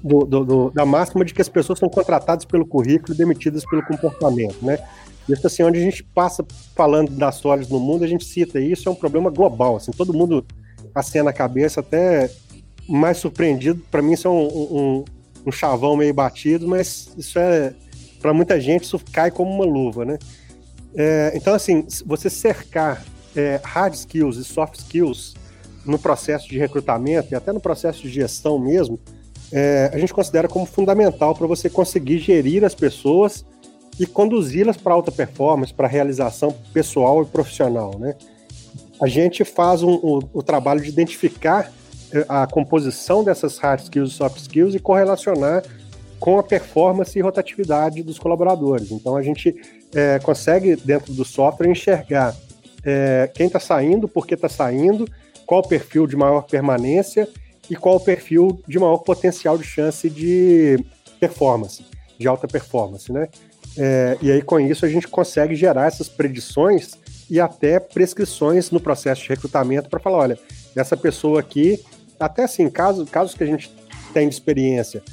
do, 0.04 0.26
do, 0.26 0.46
do, 0.46 0.72
da 0.72 0.86
máxima 0.86 1.26
de 1.26 1.34
que 1.34 1.42
as 1.42 1.50
pessoas 1.50 1.80
são 1.80 1.90
contratadas 1.90 2.46
pelo 2.46 2.66
currículo 2.66 3.14
e 3.14 3.18
demitidas 3.18 3.66
pelo 3.66 3.84
comportamento, 3.84 4.58
né? 4.62 4.80
Isso 5.28 5.46
assim, 5.46 5.62
onde 5.64 5.78
a 5.78 5.82
gente 5.82 6.04
passa 6.04 6.44
falando 6.76 7.12
das 7.12 7.36
sólidas 7.36 7.70
no 7.70 7.80
mundo, 7.80 8.04
a 8.04 8.08
gente 8.08 8.26
cita 8.26 8.60
isso, 8.60 8.90
é 8.90 8.92
um 8.92 8.96
problema 8.96 9.30
global, 9.30 9.76
assim, 9.76 9.92
todo 9.92 10.14
mundo 10.14 10.44
acena 10.94 11.30
a 11.30 11.34
cabeça, 11.34 11.82
até 11.82 12.32
mais 12.88 13.18
surpreendido. 13.18 13.82
Para 13.92 14.02
mim, 14.02 14.14
isso 14.14 14.28
é 14.28 14.32
um, 14.32 14.48
um, 14.48 15.06
um, 15.46 15.52
chavão 15.52 15.96
meio 15.96 16.14
batido, 16.14 16.68
mas 16.68 17.14
isso 17.18 17.38
é. 17.38 17.74
Para 18.20 18.34
muita 18.34 18.60
gente, 18.60 18.84
isso 18.84 19.00
cai 19.14 19.32
como 19.32 19.50
uma 19.50 19.66
luva, 19.66 20.04
né? 20.04 20.18
É, 20.96 21.32
então, 21.36 21.54
assim, 21.54 21.86
você 22.06 22.30
cercar 22.30 23.06
é, 23.36 23.62
hard 23.64 23.94
skills 23.94 24.38
e 24.38 24.44
soft 24.44 24.76
skills 24.76 25.36
no 25.86 25.98
processo 25.98 26.50
de 26.50 26.58
recrutamento 26.58 27.32
e 27.32 27.36
até 27.36 27.54
no 27.54 27.62
processo 27.62 28.02
de 28.02 28.10
gestão 28.10 28.60
mesmo, 28.60 29.00
é, 29.52 29.90
a 29.94 29.98
gente 29.98 30.14
considera 30.14 30.48
como 30.48 30.66
fundamental 30.66 31.34
para 31.36 31.48
você 31.48 31.70
conseguir 31.70 32.20
gerir 32.20 32.64
as 32.64 32.76
pessoas 32.76 33.46
e 34.00 34.06
conduzi-las 34.06 34.78
para 34.78 34.94
alta 34.94 35.12
performance, 35.12 35.74
para 35.74 35.88
realização 35.88 36.56
pessoal 36.74 37.24
e 37.24 37.26
profissional, 37.26 37.98
né? 38.00 38.16
A 39.02 39.08
gente 39.08 39.44
faz 39.46 39.82
um, 39.82 39.94
o, 39.94 40.20
o 40.34 40.44
trabalho 40.44 40.82
de 40.82 40.90
identificar 40.90 41.72
é, 42.12 42.26
a 42.28 42.48
composição 42.48 43.24
dessas 43.24 43.58
hard 43.58 43.82
skills 43.82 44.12
e 44.12 44.14
soft 44.14 44.38
skills 44.38 44.76
e 44.76 44.80
correlacionar 44.80 45.64
com 46.20 46.38
a 46.38 46.44
performance 46.44 47.18
e 47.18 47.22
rotatividade 47.22 48.04
dos 48.04 48.20
colaboradores. 48.20 48.92
Então 48.92 49.16
a 49.16 49.22
gente 49.22 49.56
é, 49.96 50.20
consegue, 50.20 50.76
dentro 50.76 51.14
do 51.14 51.24
software, 51.24 51.70
enxergar 51.70 52.36
é, 52.84 53.30
quem 53.34 53.48
está 53.48 53.60
saindo, 53.60 54.08
por 54.08 54.28
que 54.28 54.34
está 54.34 54.50
saindo, 54.50 55.08
qual 55.46 55.62
o 55.62 55.68
perfil 55.68 56.06
de 56.06 56.16
maior 56.16 56.42
permanência 56.42 57.28
e 57.70 57.76
qual 57.76 57.96
o 57.96 58.00
perfil 58.00 58.62
de 58.68 58.80
maior 58.80 58.98
potencial 58.98 59.58
de 59.58 59.64
chance 59.64 60.10
de 60.10 60.84
performance, 61.20 61.86
de 62.18 62.28
alta 62.28 62.48
performance, 62.48 63.12
né? 63.12 63.28
É, 63.78 64.18
e 64.22 64.32
aí, 64.32 64.42
com 64.42 64.60
isso, 64.60 64.86
a 64.86 64.90
gente 64.90 65.08
consegue 65.08 65.56
gerar 65.56 65.88
essas 65.88 66.10
predições 66.10 66.98
e 67.30 67.40
até 67.40 67.80
prescrições 67.80 68.72
no 68.72 68.80
processo 68.80 69.22
de 69.22 69.30
recrutamento 69.30 69.90
para 69.90 70.00
falar, 70.00 70.18
olha, 70.18 70.40
essa 70.76 70.98
pessoa 70.98 71.40
aqui, 71.40 71.84
até 72.20 72.44
assim, 72.44 72.70
casos, 72.70 73.10
casos 73.10 73.36
que 73.36 73.44
a 73.44 73.48
gente 73.48 73.72
tem 74.14 74.28
de 74.28 74.34
experiência, 74.34 75.04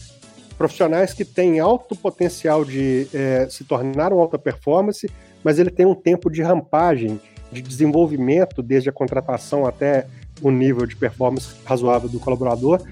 profissionais 0.56 1.12
que 1.12 1.24
têm 1.24 1.60
alto 1.60 1.94
potencial 1.94 2.64
de 2.64 3.06
é, 3.12 3.46
se 3.50 3.64
tornar 3.64 4.12
uma 4.12 4.22
alta 4.22 4.38
performance, 4.38 5.08
mas 5.44 5.58
ele 5.58 5.70
tem 5.70 5.84
um 5.84 5.94
tempo 5.94 6.30
de 6.30 6.42
rampagem, 6.42 7.20
de 7.52 7.60
desenvolvimento, 7.60 8.62
desde 8.62 8.88
a 8.88 8.92
contratação 8.92 9.66
até 9.66 10.06
o 10.42 10.50
nível 10.50 10.86
de 10.86 10.96
performance 10.96 11.54
razoável 11.64 12.08
do 12.08 12.20
colaborador, 12.20 12.82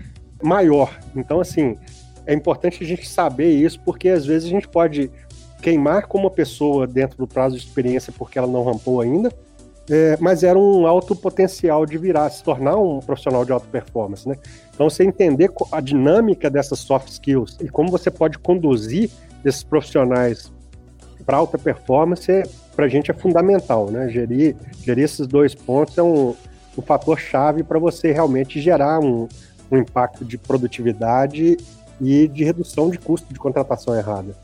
maior. 0.43 0.99
Então, 1.15 1.41
assim, 1.41 1.77
é 2.27 2.35
importante 2.35 2.83
a 2.83 2.87
gente 2.87 3.09
saber 3.09 3.51
isso, 3.51 3.81
porque 3.81 4.09
às 4.09 4.25
vezes 4.27 4.47
a 4.49 4.51
gente 4.51 4.69
pode 4.69 5.11
queimar 5.63 6.07
com 6.07 6.19
uma 6.19 6.31
pessoa 6.31 6.87
dentro 6.87 7.17
do 7.17 7.27
prazo 7.27 7.57
de 7.57 7.65
experiência 7.65 8.13
porque 8.17 8.39
ela 8.39 8.47
não 8.47 8.65
rampou 8.65 9.01
ainda, 9.01 9.33
é, 9.89 10.17
mas 10.21 10.43
era 10.43 10.59
um 10.59 10.87
alto 10.87 11.15
potencial 11.15 11.85
de 11.85 11.97
virar, 11.99 12.31
se 12.31 12.43
tornar 12.43 12.77
um 12.77 13.01
profissional 13.01 13.45
de 13.45 13.53
alta 13.53 13.67
performance, 13.71 14.27
né? 14.27 14.37
Então, 14.75 14.89
você 14.89 15.05
entender 15.05 15.51
a 15.71 15.81
dinâmica 15.81 16.51
dessas 16.51 16.79
soft 16.79 17.09
skills 17.09 17.59
e 17.61 17.69
como 17.69 17.91
você 17.91 18.11
pode 18.11 18.39
conduzir 18.39 19.11
esses 19.45 19.63
profissionais 19.63 20.51
para 21.27 21.37
alta 21.37 21.59
performance, 21.59 22.43
para 22.75 22.87
a 22.87 22.89
gente 22.89 23.11
é 23.11 23.15
fundamental, 23.15 23.91
né? 23.91 24.09
Gerir, 24.09 24.57
gerir 24.83 25.05
esses 25.05 25.27
dois 25.27 25.55
pontos 25.55 25.97
é 25.99 26.03
um, 26.03 26.35
um 26.77 26.83
fator 26.83 27.19
chave 27.19 27.63
para 27.63 27.79
você 27.79 28.13
realmente 28.13 28.61
gerar 28.61 29.01
um, 29.01 29.29
um 29.71 29.79
impacto 29.79 30.25
de 30.25 30.37
produtividade 30.37 31.57
e 32.01 32.29
de 32.29 32.45
redução 32.45 32.91
de 32.91 32.99
custo 32.99 33.33
de 33.33 33.39
contratação 33.39 33.97
errada. 33.97 34.35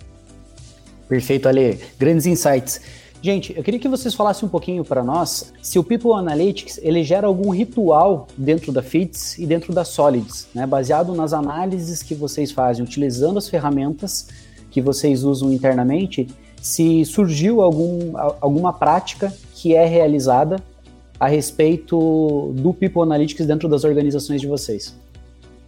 Perfeito, 1.08 1.48
Ale. 1.48 1.80
Grandes 1.98 2.26
insights. 2.26 2.80
Gente, 3.22 3.54
eu 3.54 3.62
queria 3.62 3.78
que 3.78 3.88
vocês 3.88 4.14
falassem 4.14 4.46
um 4.46 4.50
pouquinho 4.50 4.82
para 4.82 5.04
nós 5.04 5.52
se 5.60 5.78
o 5.78 5.84
People 5.84 6.12
Analytics 6.12 6.80
ele 6.82 7.04
gera 7.04 7.26
algum 7.26 7.50
ritual 7.50 8.26
dentro 8.34 8.72
da 8.72 8.82
FITS 8.82 9.36
e 9.38 9.44
dentro 9.44 9.74
da 9.74 9.84
Solids, 9.84 10.48
né, 10.54 10.66
baseado 10.66 11.12
nas 11.14 11.34
análises 11.34 12.02
que 12.02 12.14
vocês 12.14 12.50
fazem, 12.50 12.82
utilizando 12.82 13.36
as 13.36 13.46
ferramentas 13.46 14.28
que 14.70 14.80
vocês 14.80 15.22
usam 15.22 15.52
internamente, 15.52 16.28
se 16.62 17.04
surgiu 17.04 17.60
algum, 17.60 18.16
alguma 18.40 18.72
prática 18.72 19.30
que 19.54 19.74
é 19.74 19.84
realizada 19.84 20.62
a 21.20 21.28
respeito 21.28 22.52
do 22.56 22.72
People 22.72 23.02
Analytics 23.02 23.46
dentro 23.46 23.68
das 23.68 23.84
organizações 23.84 24.40
de 24.40 24.46
vocês. 24.46 24.96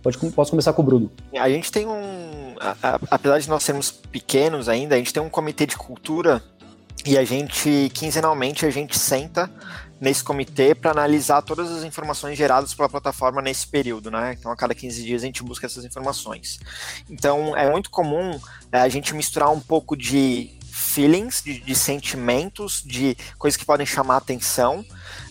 Pode, 0.03 0.19
posso 0.33 0.51
começar 0.51 0.73
com 0.73 0.83
o 0.83 0.85
Bruno. 0.85 1.13
A 1.39 1.49
gente 1.49 1.71
tem 1.71 1.87
um. 1.87 2.57
A, 2.59 2.77
a, 2.83 3.01
apesar 3.11 3.39
de 3.39 3.49
nós 3.49 3.63
sermos 3.63 3.91
pequenos 3.91 4.69
ainda, 4.69 4.95
a 4.95 4.99
gente 4.99 5.13
tem 5.13 5.23
um 5.23 5.29
comitê 5.29 5.67
de 5.67 5.77
cultura 5.77 6.43
e 7.05 7.19
a 7.19 7.25
gente, 7.25 7.91
quinzenalmente, 7.95 8.65
a 8.65 8.71
gente 8.71 8.99
senta 8.99 9.51
nesse 10.01 10.25
comitê 10.25 10.75
para 10.75 10.91
analisar 10.91 11.43
todas 11.43 11.71
as 11.71 11.85
informações 11.85 12.37
geradas 12.37 12.75
pela 12.75 12.89
plataforma 12.89 13.41
nesse 13.41 13.69
período, 13.69 14.11
né? 14.11 14.37
Então, 14.37 14.51
a 14.51 14.57
cada 14.57 14.75
15 14.75 15.05
dias 15.05 15.23
a 15.23 15.27
gente 15.27 15.45
busca 15.45 15.67
essas 15.67 15.85
informações. 15.85 16.59
Então, 17.09 17.57
é 17.57 17.71
muito 17.71 17.91
comum 17.91 18.41
é, 18.73 18.81
a 18.81 18.89
gente 18.89 19.15
misturar 19.15 19.53
um 19.53 19.61
pouco 19.61 19.97
de 19.97 20.51
feelings, 20.93 21.43
de, 21.43 21.61
de 21.61 21.75
sentimentos, 21.75 22.83
de 22.85 23.17
coisas 23.39 23.57
que 23.57 23.65
podem 23.65 23.87
chamar 23.87 24.19
atenção, 24.19 24.85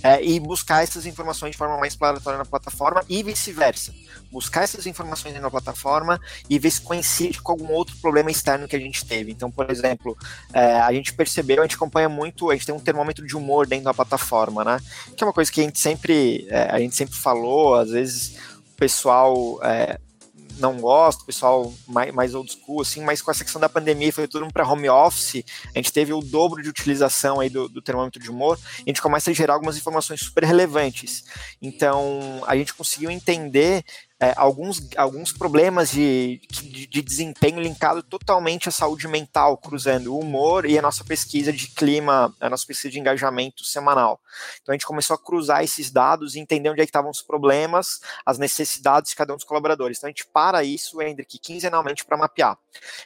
é, 0.04 0.24
e 0.24 0.40
buscar 0.40 0.84
essas 0.84 1.06
informações 1.06 1.52
de 1.52 1.58
forma 1.58 1.78
mais 1.78 1.94
exploratória 1.94 2.38
na 2.38 2.46
plataforma 2.46 3.04
e 3.08 3.22
vice-versa. 3.22 3.94
Buscar 4.32 4.64
essas 4.64 4.86
informações 4.88 5.40
na 5.40 5.52
plataforma 5.52 6.20
e 6.50 6.58
ver 6.58 6.72
se 6.72 6.82
coincide 6.82 7.42
com 7.42 7.52
algum 7.52 7.72
outro 7.74 7.96
problema 7.98 8.32
externo 8.32 8.68
que 8.68 8.76
a 8.76 8.80
gente 8.80 9.06
teve. 9.06 9.32
Então, 9.32 9.52
por 9.52 9.70
exemplo, 9.70 10.18
é, 10.54 10.80
a 10.80 10.92
gente 10.94 11.14
percebeu, 11.14 11.60
a 11.60 11.66
gente 11.66 11.76
acompanha 11.76 12.10
muito, 12.10 12.50
a 12.50 12.56
gente 12.56 12.66
tem 12.66 12.74
um 12.74 12.80
termômetro 12.80 13.26
de 13.26 13.36
humor 13.36 13.68
dentro 13.68 13.86
da 13.86 13.94
plataforma, 13.94 14.64
né? 14.64 14.80
Que 15.16 15.24
é 15.24 15.28
uma 15.28 15.34
coisa 15.34 15.52
que 15.52 15.62
a 15.62 15.64
gente 15.64 15.80
sempre, 15.80 16.48
é, 16.50 16.70
a 16.72 16.80
gente 16.80 16.96
sempre 16.96 17.16
falou, 17.16 17.76
às 17.76 17.92
vezes 17.92 18.38
o 18.74 18.78
pessoal 18.78 19.60
é, 19.64 20.00
não 20.58 20.80
gosta, 20.80 21.24
o 21.24 21.26
pessoal 21.26 21.74
mais, 21.88 22.14
mais 22.14 22.36
old 22.36 22.52
school, 22.52 22.82
assim, 22.82 23.04
mas 23.04 23.22
com 23.22 23.32
essa 23.32 23.44
questão 23.44 23.62
da 23.62 23.70
pandemia 23.70 24.12
foi 24.12 24.28
tudo 24.28 24.52
para 24.52 24.68
home 24.68 24.90
office, 24.90 25.44
a 25.74 25.78
gente 25.78 25.92
teve 25.92 26.14
o 26.14 26.22
dobro 26.22 26.62
de 26.62 26.70
utilização 26.70 27.40
aí 27.40 27.50
do, 27.50 27.68
do 27.68 27.82
termômetro 27.82 28.22
de 28.22 28.30
humor, 28.30 28.60
a 28.78 28.90
gente 28.90 29.02
começa 29.02 29.32
a 29.32 29.34
gerar 29.34 29.54
algumas 29.54 29.78
informações 29.78 30.22
super 30.22 30.44
relevantes. 30.44 31.24
Então, 31.62 32.44
a 32.48 32.56
gente 32.56 32.74
conseguiu 32.74 33.10
entender 33.10 33.84
é, 34.22 34.36
alguns, 34.38 34.88
alguns 34.96 35.34
problemas 35.34 35.90
de, 35.90 36.40
de, 36.48 36.86
de, 36.86 37.02
desempenho 37.02 37.60
linkado 37.60 38.04
totalmente 38.04 38.70
à 38.70 38.72
saúde 38.72 39.08
mental, 39.08 39.58
cruzando 39.58 40.14
o 40.14 40.20
humor 40.20 40.64
e 40.68 40.78
a 40.78 40.82
nossa 40.82 41.04
pesquisa 41.04 41.52
de 41.52 41.68
clima, 41.70 42.32
a 42.40 42.48
nossa 42.48 42.64
pesquisa 42.64 42.92
de 42.92 43.00
engajamento 43.00 43.66
semanal. 43.66 44.22
Então 44.62 44.74
a 44.74 44.76
gente 44.76 44.86
começou 44.86 45.16
a 45.16 45.18
cruzar 45.18 45.64
esses 45.64 45.90
dados 45.90 46.36
e 46.36 46.40
entender 46.40 46.70
onde 46.70 46.82
é 46.82 46.86
que 46.86 46.90
estavam 46.90 47.10
os 47.10 47.24
problemas, 47.24 48.00
as 48.24 48.38
necessidades 48.38 49.10
de 49.10 49.16
cada 49.16 49.34
um 49.34 49.38
dos 49.38 49.46
colaboradores. 49.46 49.98
Então 49.98 50.08
a 50.08 50.12
gente 50.12 50.28
para 50.28 50.64
isso, 50.64 51.02
Hendrick, 51.02 51.40
quinzenalmente 51.40 52.06
para 52.06 52.16
mapear. 52.16 52.56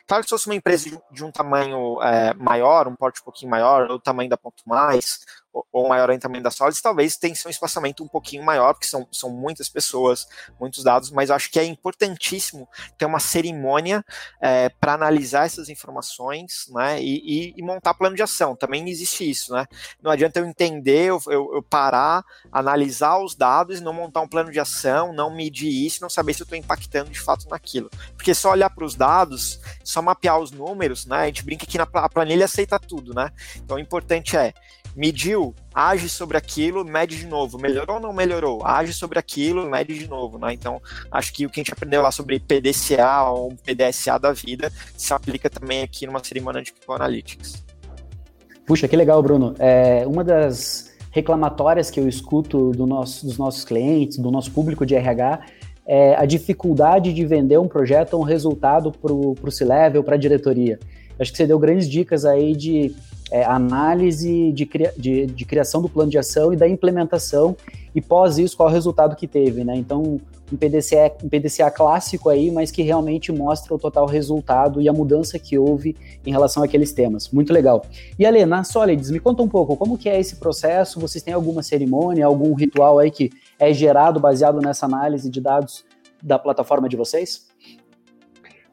Claro 0.06 0.22
que 0.22 0.28
se 0.28 0.36
fosse 0.36 0.48
uma 0.48 0.56
empresa 0.56 0.90
de, 0.90 1.00
de 1.12 1.24
um 1.24 1.32
tamanho 1.32 2.02
é, 2.04 2.34
maior, 2.34 2.90
um 2.90 2.96
porte 2.96 3.22
um 3.22 3.24
pouquinho 3.24 3.52
maior, 3.52 3.90
ou 3.90 3.96
o 3.96 4.02
tamanho 4.02 4.30
da 4.30 4.36
Ponto 4.36 4.64
Mais, 4.66 5.22
ou 5.72 5.88
maior 5.88 6.10
em 6.10 6.20
tamanho 6.20 6.44
da 6.44 6.52
Solids, 6.52 6.82
talvez 6.82 7.16
tenha 7.16 7.34
um 7.46 7.50
espaçamento 7.50 8.04
um 8.04 8.08
pouquinho 8.08 8.44
maior, 8.44 8.74
porque 8.74 8.88
são, 8.88 9.08
são 9.12 9.30
muitas 9.30 9.70
pessoas, 9.70 10.28
muitos 10.60 10.84
dados, 10.84 11.12
mas 11.12 11.30
eu 11.30 11.36
acho 11.36 11.50
que 11.50 11.60
é 11.60 11.64
importantíssimo 11.64 12.68
ter 12.98 13.06
uma 13.06 13.20
cerimônia 13.20 14.04
é, 14.42 14.70
para 14.70 14.94
analisar 14.94 15.46
essas 15.46 15.70
informações 15.70 16.68
né, 16.70 17.02
e, 17.02 17.22
e, 17.26 17.54
e, 17.58 17.64
montar 17.64 17.94
plano 17.94 18.16
de 18.16 18.24
ação. 18.24 18.56
Também 18.56 18.88
existe 18.90 19.30
isso, 19.30 19.54
né? 19.54 19.66
Não 20.02 20.12
adianta 20.12 20.40
eu 20.40 20.46
entender, 20.46 21.06
eu, 21.06 21.22
eu, 21.28 21.56
eu, 21.56 21.64
parar, 21.64 22.24
analisar 22.52 23.18
os 23.20 23.36
dados 23.36 23.80
e 23.80 23.84
não 23.84 23.94
montar 23.94 24.22
um 24.22 24.28
plano 24.28 24.52
de 24.52 24.60
ação, 24.60 25.14
não 25.14 25.36
medir 25.36 25.70
isso, 25.70 26.02
não 26.02 26.10
saber 26.10 26.34
se 26.34 26.42
eu 26.42 26.46
estou 26.46 26.58
impactando 26.58 27.10
de 27.10 27.20
fato 27.20 27.48
naquilo. 27.50 27.90
Porque 28.16 28.34
só 28.34 28.52
olhar 28.52 28.70
para 28.70 28.86
os 28.86 28.96
dados, 28.96 29.60
só 29.84 30.02
mapear 30.02 30.40
os 30.40 30.52
números, 30.52 31.06
né? 31.06 31.18
A 31.18 31.26
gente 31.28 31.44
brinca 31.44 31.66
que 31.66 31.78
na 31.78 31.88
a 31.94 32.10
planilha 32.10 32.46
aceita 32.46 32.80
tudo, 32.80 33.14
né? 33.14 33.32
Então 33.58 33.78
o 33.78 33.80
importante 33.80 34.36
é 34.36 34.54
mediu, 34.96 35.54
age 35.74 36.08
sobre 36.08 36.38
aquilo, 36.38 36.86
mede 36.86 37.18
de 37.18 37.28
novo. 37.28 37.60
Melhorou 37.60 37.98
ou 37.98 38.02
não 38.02 38.14
melhorou? 38.14 38.66
Age 38.66 38.94
sobre 38.94 39.20
aquilo, 39.20 39.70
mede 39.70 39.98
de 39.98 40.08
novo, 40.08 40.38
né? 40.38 40.54
Então, 40.54 40.82
acho 41.12 41.34
que 41.34 41.46
o 41.46 41.50
que 41.50 41.60
a 41.60 41.64
gente 41.64 41.74
aprendeu 41.74 42.02
lá 42.02 42.12
sobre 42.12 42.40
PDCA 42.40 43.30
ou 43.30 43.54
PDSA 43.56 44.18
da 44.18 44.32
vida 44.32 44.72
se 44.96 45.14
aplica 45.14 45.50
também 45.50 45.84
aqui 45.84 46.06
numa 46.06 46.24
cerimônia 46.24 46.62
de 46.62 46.74
Analytics. 46.88 47.66
Puxa, 48.66 48.88
que 48.88 48.96
legal, 48.96 49.22
Bruno. 49.22 49.54
É, 49.60 50.08
uma 50.08 50.24
das 50.24 50.96
reclamatórias 51.12 51.92
que 51.92 52.00
eu 52.00 52.08
escuto 52.08 52.72
do 52.72 52.86
nosso, 52.86 53.26
dos 53.26 53.38
nossos 53.38 53.64
clientes, 53.64 54.18
do 54.18 54.32
nosso 54.32 54.52
público 54.52 54.86
de 54.86 54.96
RH, 54.96 55.46
é 55.88 56.16
a 56.16 56.26
dificuldade 56.26 57.14
de 57.14 57.26
vender 57.26 57.60
um 57.60 57.68
projeto 57.68 58.16
ou 58.16 58.22
um 58.22 58.24
resultado 58.24 58.92
para 58.92 59.14
o 59.14 59.52
C-Level, 59.52 60.04
para 60.04 60.16
a 60.16 60.18
diretoria. 60.18 60.80
Acho 61.20 61.32
que 61.32 61.38
você 61.38 61.48
deu 61.48 61.60
grandes 61.60 61.88
dicas 61.88 62.26
aí 62.26 62.56
de 62.56 62.94
é, 63.32 63.44
análise 63.44 64.52
de, 64.52 64.70
de, 64.98 65.26
de, 65.26 65.46
criação 65.46 65.82
do 65.82 65.90
plano 65.90 66.12
de 66.12 66.18
ação 66.18 66.54
e 66.54 66.56
da 66.56 66.68
implementação, 66.68 67.56
e 67.94 68.02
pós 68.02 68.38
isso, 68.38 68.56
qual 68.56 68.70
o 68.70 68.72
resultado 68.72 69.16
que 69.16 69.28
teve, 69.28 69.64
né? 69.64 69.76
Então, 69.76 70.20
um 70.52 70.58
PDCA, 70.58 71.12
um 71.24 71.30
PDCA 71.30 71.72
clássico 71.72 72.30
aí, 72.30 72.52
mas 72.52 72.70
que 72.70 72.84
realmente 72.84 73.32
mostra 73.32 73.74
o 73.74 73.80
total 73.80 74.06
resultado 74.06 74.80
e 74.80 74.88
a 74.88 74.94
mudança 74.94 75.40
que 75.40 75.58
houve 75.58 75.96
em 76.26 76.32
relação 76.32 76.62
àqueles 76.62 76.94
temas. 76.94 77.30
Muito 77.30 77.52
legal. 77.52 77.84
E 78.20 78.26
Ale, 78.26 78.46
na 78.46 78.64
Solids, 78.64 79.10
me 79.10 79.20
conta 79.20 79.42
um 79.42 79.48
pouco, 79.48 79.76
como 79.76 79.98
que 79.98 80.08
é 80.08 80.20
esse 80.20 80.36
processo? 80.36 81.00
Vocês 81.00 81.24
têm 81.24 81.34
alguma 81.34 81.64
cerimônia, 81.64 82.26
algum 82.26 82.54
ritual 82.54 83.00
aí 83.00 83.10
que 83.10 83.32
é 83.58 83.74
gerado 83.74 84.20
baseado 84.20 84.60
nessa 84.62 84.86
análise 84.86 85.30
de 85.30 85.42
dados 85.42 85.84
da 86.22 86.38
plataforma 86.38 86.88
de 86.88 86.96
vocês? 86.96 87.48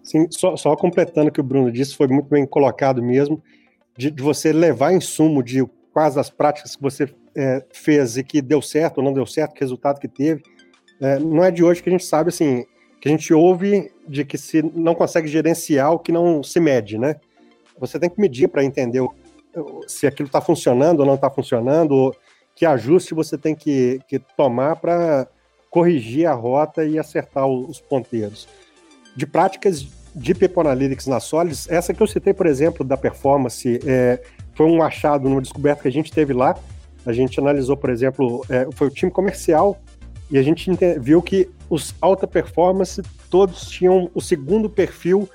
Sim, 0.02 0.26
só, 0.30 0.56
só 0.56 0.76
completando 0.76 1.28
o 1.28 1.32
que 1.32 1.40
o 1.40 1.44
Bruno 1.44 1.70
disse, 1.70 1.94
foi 1.94 2.08
muito 2.08 2.28
bem 2.28 2.44
colocado 2.44 3.02
mesmo, 3.02 3.40
de, 4.02 4.10
de 4.10 4.22
você 4.22 4.52
levar 4.52 4.92
insumo 4.92 5.42
de 5.42 5.64
quais 5.92 6.16
as 6.16 6.28
práticas 6.28 6.74
que 6.74 6.82
você 6.82 7.08
é, 7.36 7.64
fez 7.72 8.16
e 8.16 8.24
que 8.24 8.42
deu 8.42 8.60
certo 8.60 8.98
ou 8.98 9.04
não 9.04 9.12
deu 9.12 9.24
certo, 9.24 9.54
que 9.54 9.60
resultado 9.60 10.00
que 10.00 10.08
teve. 10.08 10.42
É, 11.00 11.18
não 11.20 11.44
é 11.44 11.50
de 11.50 11.62
hoje 11.62 11.82
que 11.82 11.88
a 11.88 11.92
gente 11.92 12.04
sabe, 12.04 12.30
assim, 12.30 12.64
que 13.00 13.08
a 13.08 13.10
gente 13.12 13.32
ouve 13.32 13.92
de 14.08 14.24
que 14.24 14.36
se 14.36 14.60
não 14.74 14.94
consegue 14.94 15.28
gerenciar 15.28 15.92
o 15.92 16.00
que 16.00 16.10
não 16.10 16.42
se 16.42 16.58
mede, 16.58 16.98
né? 16.98 17.16
Você 17.78 17.98
tem 17.98 18.10
que 18.10 18.20
medir 18.20 18.48
para 18.48 18.64
entender 18.64 19.06
se 19.86 20.06
aquilo 20.06 20.26
está 20.26 20.40
funcionando 20.40 21.00
ou 21.00 21.06
não 21.06 21.14
está 21.14 21.30
funcionando, 21.30 22.14
que 22.56 22.66
ajuste 22.66 23.14
você 23.14 23.38
tem 23.38 23.54
que, 23.54 24.00
que 24.08 24.18
tomar 24.36 24.76
para 24.76 25.28
corrigir 25.70 26.26
a 26.26 26.32
rota 26.32 26.84
e 26.84 26.98
acertar 26.98 27.46
os 27.46 27.80
ponteiros. 27.80 28.48
De 29.16 29.26
práticas 29.26 29.86
de 30.14 30.34
People 30.34 30.60
Analytics 30.60 31.06
na 31.06 31.20
Solids, 31.20 31.68
essa 31.70 31.94
que 31.94 32.02
eu 32.02 32.06
citei, 32.06 32.34
por 32.34 32.46
exemplo, 32.46 32.84
da 32.84 32.96
performance, 32.96 33.80
é, 33.86 34.20
foi 34.54 34.66
um 34.66 34.82
achado, 34.82 35.28
uma 35.28 35.40
descoberta 35.40 35.82
que 35.82 35.88
a 35.88 35.92
gente 35.92 36.12
teve 36.12 36.32
lá. 36.32 36.56
A 37.04 37.12
gente 37.12 37.40
analisou, 37.40 37.76
por 37.76 37.90
exemplo, 37.90 38.44
é, 38.48 38.68
foi 38.72 38.88
o 38.88 38.90
time 38.90 39.10
comercial 39.10 39.80
e 40.30 40.38
a 40.38 40.42
gente 40.42 40.70
viu 41.00 41.20
que 41.20 41.48
os 41.68 41.94
alta 42.00 42.26
performance 42.26 43.02
todos 43.28 43.68
tinham 43.68 44.10
o 44.14 44.20
segundo 44.20 44.68
perfil 44.68 45.28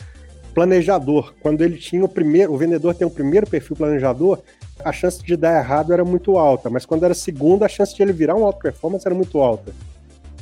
planejador. 0.54 1.34
Quando 1.40 1.62
ele 1.62 1.78
tinha 1.78 2.04
o 2.04 2.10
primeiro, 2.10 2.54
o 2.54 2.58
vendedor 2.58 2.96
tem 2.96 3.06
o 3.06 3.12
primeiro 3.12 3.46
perfil 3.48 3.76
planejador, 3.76 4.40
a 4.84 4.92
chance 4.92 5.24
de 5.24 5.36
dar 5.36 5.60
errado 5.60 5.94
era 5.94 6.06
muito 6.06 6.38
alta, 6.38 6.70
mas 6.70 6.86
quando 6.86 7.04
era 7.04 7.14
segundo, 7.14 7.64
a 7.64 7.68
chance 7.68 7.96
de 7.96 8.02
ele 8.02 8.14
virar 8.14 8.36
um 8.36 8.46
alta 8.46 8.60
performance 8.60 9.08
era 9.08 9.16
muito 9.16 9.40
alta. 9.40 9.74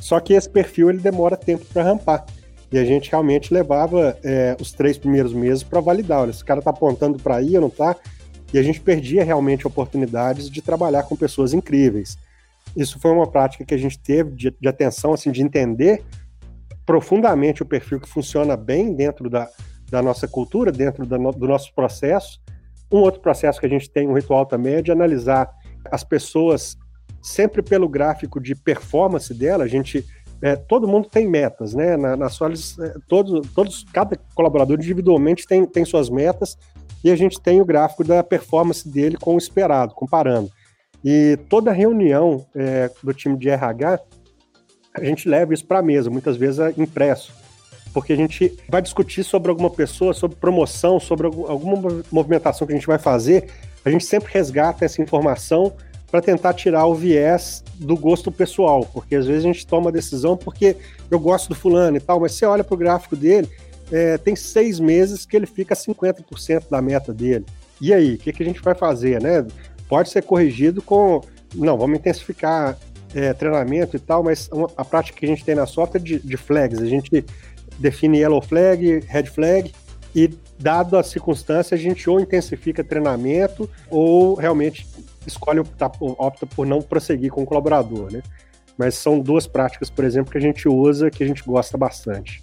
Só 0.00 0.20
que 0.20 0.34
esse 0.34 0.48
perfil 0.48 0.90
ele 0.90 0.98
demora 0.98 1.36
tempo 1.36 1.64
para 1.72 1.82
rampar. 1.82 2.24
E 2.70 2.78
a 2.78 2.84
gente 2.84 3.10
realmente 3.10 3.54
levava 3.54 4.18
é, 4.24 4.56
os 4.60 4.72
três 4.72 4.98
primeiros 4.98 5.32
meses 5.32 5.62
para 5.62 5.80
validar. 5.80 6.22
Olha, 6.22 6.30
esse 6.30 6.44
cara 6.44 6.58
está 6.58 6.70
apontando 6.70 7.18
para 7.18 7.36
aí 7.36 7.54
ou 7.54 7.60
não 7.60 7.68
está? 7.68 7.96
E 8.52 8.58
a 8.58 8.62
gente 8.62 8.80
perdia 8.80 9.24
realmente 9.24 9.66
oportunidades 9.66 10.50
de 10.50 10.62
trabalhar 10.62 11.04
com 11.04 11.16
pessoas 11.16 11.52
incríveis. 11.52 12.18
Isso 12.76 12.98
foi 12.98 13.10
uma 13.10 13.26
prática 13.26 13.64
que 13.64 13.74
a 13.74 13.78
gente 13.78 13.98
teve 13.98 14.32
de, 14.32 14.54
de 14.60 14.68
atenção, 14.68 15.14
assim, 15.14 15.30
de 15.30 15.42
entender 15.42 16.02
profundamente 16.84 17.62
o 17.62 17.66
perfil 17.66 18.00
que 18.00 18.08
funciona 18.08 18.56
bem 18.56 18.94
dentro 18.94 19.28
da, 19.28 19.48
da 19.90 20.02
nossa 20.02 20.28
cultura, 20.28 20.70
dentro 20.70 21.04
no, 21.06 21.32
do 21.32 21.48
nosso 21.48 21.74
processo. 21.74 22.40
Um 22.90 22.98
outro 22.98 23.20
processo 23.20 23.58
que 23.58 23.66
a 23.66 23.68
gente 23.68 23.90
tem, 23.90 24.08
um 24.08 24.14
ritual 24.14 24.46
também, 24.46 24.74
é 24.74 24.82
de 24.82 24.92
analisar 24.92 25.50
as 25.90 26.04
pessoas 26.04 26.76
sempre 27.20 27.62
pelo 27.62 27.88
gráfico 27.88 28.40
de 28.40 28.54
performance 28.54 29.34
dela. 29.34 29.64
A 29.64 29.68
gente 29.68 30.06
é, 30.42 30.54
todo 30.54 30.86
mundo 30.86 31.08
tem 31.08 31.28
metas, 31.28 31.74
né? 31.74 31.96
Na, 31.96 32.16
na 32.16 32.28
Solis, 32.28 32.78
é, 32.78 32.94
todos, 33.08 33.48
todos, 33.52 33.84
cada 33.92 34.18
colaborador 34.34 34.76
individualmente 34.76 35.46
tem, 35.46 35.64
tem 35.66 35.84
suas 35.84 36.10
metas 36.10 36.58
e 37.02 37.10
a 37.10 37.16
gente 37.16 37.40
tem 37.40 37.60
o 37.60 37.64
gráfico 37.64 38.04
da 38.04 38.22
performance 38.22 38.88
dele 38.88 39.16
com 39.16 39.34
o 39.34 39.38
esperado, 39.38 39.94
comparando. 39.94 40.50
E 41.04 41.38
toda 41.48 41.72
reunião 41.72 42.44
é, 42.54 42.90
do 43.02 43.14
time 43.14 43.38
de 43.38 43.48
RH, 43.48 44.00
a 44.94 45.04
gente 45.04 45.28
leva 45.28 45.54
isso 45.54 45.64
para 45.64 45.78
a 45.78 45.82
mesa, 45.82 46.10
muitas 46.10 46.36
vezes 46.36 46.58
é 46.58 46.74
impresso, 46.76 47.32
porque 47.92 48.12
a 48.12 48.16
gente 48.16 48.56
vai 48.68 48.82
discutir 48.82 49.22
sobre 49.22 49.50
alguma 49.50 49.70
pessoa, 49.70 50.12
sobre 50.12 50.36
promoção, 50.36 50.98
sobre 50.98 51.26
alguma 51.26 52.02
movimentação 52.10 52.66
que 52.66 52.72
a 52.72 52.76
gente 52.76 52.86
vai 52.86 52.98
fazer, 52.98 53.48
a 53.84 53.90
gente 53.90 54.04
sempre 54.04 54.32
resgata 54.32 54.84
essa 54.84 55.00
informação 55.00 55.72
para 56.16 56.22
tentar 56.22 56.54
tirar 56.54 56.86
o 56.86 56.94
viés 56.94 57.62
do 57.74 57.94
gosto 57.94 58.32
pessoal, 58.32 58.88
porque 58.90 59.16
às 59.16 59.26
vezes 59.26 59.44
a 59.44 59.48
gente 59.48 59.66
toma 59.66 59.90
a 59.90 59.92
decisão 59.92 60.34
porque 60.34 60.74
eu 61.10 61.20
gosto 61.20 61.50
do 61.50 61.54
fulano 61.54 61.98
e 61.98 62.00
tal, 62.00 62.18
mas 62.18 62.32
você 62.32 62.46
olha 62.46 62.64
para 62.64 62.74
o 62.74 62.78
gráfico 62.78 63.14
dele, 63.14 63.46
é, 63.92 64.16
tem 64.16 64.34
seis 64.34 64.80
meses 64.80 65.26
que 65.26 65.36
ele 65.36 65.44
fica 65.44 65.74
50% 65.74 66.70
da 66.70 66.80
meta 66.80 67.12
dele. 67.12 67.44
E 67.82 67.92
aí, 67.92 68.14
o 68.14 68.18
que, 68.18 68.32
que, 68.32 68.42
a 68.42 68.46
gente 68.46 68.62
vai 68.62 68.74
fazer, 68.74 69.20
né? 69.20 69.46
Pode 69.90 70.08
ser 70.08 70.22
corrigido 70.22 70.80
com, 70.80 71.20
não, 71.54 71.76
vamos 71.76 71.98
intensificar 71.98 72.78
é, 73.14 73.34
treinamento 73.34 73.94
e 73.94 74.00
tal, 74.00 74.22
mas 74.22 74.48
a 74.74 74.84
prática 74.86 75.18
que 75.18 75.26
a 75.26 75.28
gente 75.28 75.44
tem 75.44 75.54
na 75.54 75.66
software 75.66 76.00
é 76.00 76.02
de, 76.02 76.18
de 76.18 76.36
flags, 76.38 76.80
a 76.80 76.86
gente 76.86 77.26
define 77.78 78.20
yellow 78.20 78.40
flag, 78.40 79.00
red 79.06 79.24
flag, 79.24 79.70
e 80.14 80.30
dado 80.58 80.96
a 80.96 81.02
circunstância, 81.02 81.74
a 81.74 81.78
gente 81.78 82.08
ou 82.08 82.18
intensifica 82.18 82.82
treinamento 82.82 83.68
ou 83.90 84.34
realmente 84.34 84.86
escolhe 85.26 85.60
optar, 85.60 85.90
opta 86.00 86.46
por 86.46 86.66
não 86.66 86.80
prosseguir 86.80 87.30
com 87.30 87.42
o 87.42 87.46
colaborador, 87.46 88.12
né? 88.12 88.22
Mas 88.78 88.94
são 88.94 89.18
duas 89.18 89.46
práticas, 89.46 89.88
por 89.88 90.04
exemplo, 90.04 90.30
que 90.30 90.38
a 90.38 90.40
gente 90.40 90.68
usa 90.68 91.10
que 91.10 91.24
a 91.24 91.26
gente 91.26 91.42
gosta 91.42 91.78
bastante. 91.78 92.42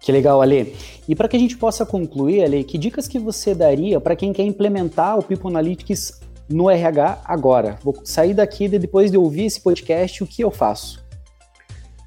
Que 0.00 0.12
legal, 0.12 0.40
Ale. 0.40 0.74
E 1.08 1.16
para 1.16 1.28
que 1.28 1.36
a 1.36 1.40
gente 1.40 1.56
possa 1.56 1.84
concluir, 1.84 2.44
Ale, 2.44 2.64
que 2.64 2.78
dicas 2.78 3.08
que 3.08 3.18
você 3.18 3.54
daria 3.54 4.00
para 4.00 4.14
quem 4.14 4.32
quer 4.32 4.44
implementar 4.44 5.18
o 5.18 5.22
People 5.22 5.50
Analytics 5.50 6.20
no 6.48 6.70
RH 6.70 7.22
agora? 7.24 7.78
Vou 7.82 7.94
sair 8.04 8.34
daqui 8.34 8.64
e 8.64 8.78
depois 8.78 9.10
de 9.10 9.18
ouvir 9.18 9.46
esse 9.46 9.60
podcast, 9.60 10.22
o 10.22 10.26
que 10.26 10.42
eu 10.42 10.50
faço? 10.50 11.04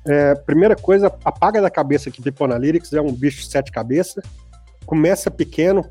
É, 0.07 0.33
primeira 0.33 0.75
coisa, 0.75 1.13
apaga 1.23 1.61
da 1.61 1.69
cabeça 1.69 2.09
que 2.09 2.21
People 2.21 2.45
Analytics 2.45 2.93
é 2.93 3.01
um 3.01 3.11
bicho 3.11 3.41
de 3.41 3.51
sete 3.51 3.71
cabeças. 3.71 4.23
Começa 4.85 5.29
pequeno, 5.29 5.85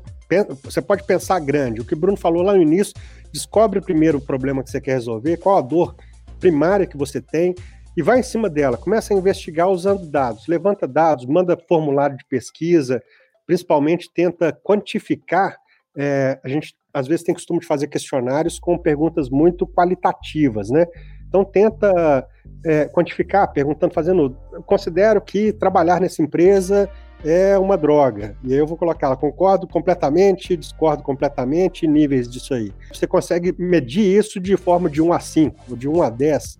você 0.63 0.81
pode 0.81 1.03
pensar 1.05 1.39
grande. 1.39 1.81
O 1.81 1.85
que 1.85 1.93
o 1.93 1.97
Bruno 1.97 2.17
falou 2.17 2.41
lá 2.41 2.53
no 2.53 2.61
início, 2.61 2.93
descobre 3.31 3.81
primeiro 3.81 4.17
o 4.17 4.21
problema 4.21 4.63
que 4.63 4.69
você 4.69 4.81
quer 4.81 4.93
resolver, 4.93 5.37
qual 5.37 5.57
a 5.57 5.61
dor 5.61 5.95
primária 6.39 6.87
que 6.87 6.97
você 6.97 7.21
tem, 7.21 7.53
e 7.95 8.01
vai 8.01 8.19
em 8.19 8.23
cima 8.23 8.49
dela. 8.49 8.77
Começa 8.77 9.13
a 9.13 9.17
investigar 9.17 9.69
usando 9.69 10.09
dados. 10.09 10.47
Levanta 10.47 10.87
dados, 10.87 11.25
manda 11.25 11.57
formulário 11.67 12.17
de 12.17 12.25
pesquisa, 12.25 13.01
principalmente 13.45 14.09
tenta 14.13 14.51
quantificar. 14.63 15.57
É, 15.95 16.39
a 16.43 16.47
gente 16.47 16.73
às 16.93 17.07
vezes 17.07 17.23
tem 17.23 17.33
costume 17.33 17.59
de 17.59 17.65
fazer 17.65 17.87
questionários 17.87 18.59
com 18.59 18.77
perguntas 18.77 19.29
muito 19.29 19.67
qualitativas, 19.67 20.69
né? 20.69 20.85
Então 21.27 21.45
tenta 21.45 22.27
é, 22.65 22.85
quantificar, 22.89 23.51
perguntando, 23.51 23.93
fazendo. 23.93 24.37
Considero 24.65 25.21
que 25.21 25.53
trabalhar 25.53 26.01
nessa 26.01 26.21
empresa 26.21 26.89
é 27.23 27.57
uma 27.57 27.77
droga. 27.77 28.35
E 28.43 28.53
aí 28.53 28.59
eu 28.59 28.67
vou 28.67 28.77
colocar 28.77 29.15
concordo 29.15 29.67
completamente, 29.67 30.57
discordo 30.57 31.03
completamente, 31.03 31.87
níveis 31.87 32.29
disso 32.29 32.53
aí. 32.53 32.73
Você 32.91 33.05
consegue 33.05 33.53
medir 33.57 34.17
isso 34.17 34.39
de 34.39 34.55
forma 34.57 34.89
de 34.89 35.01
1 35.01 35.13
a 35.13 35.19
5, 35.19 35.77
de 35.77 35.87
1 35.87 36.01
a 36.01 36.09
10. 36.09 36.59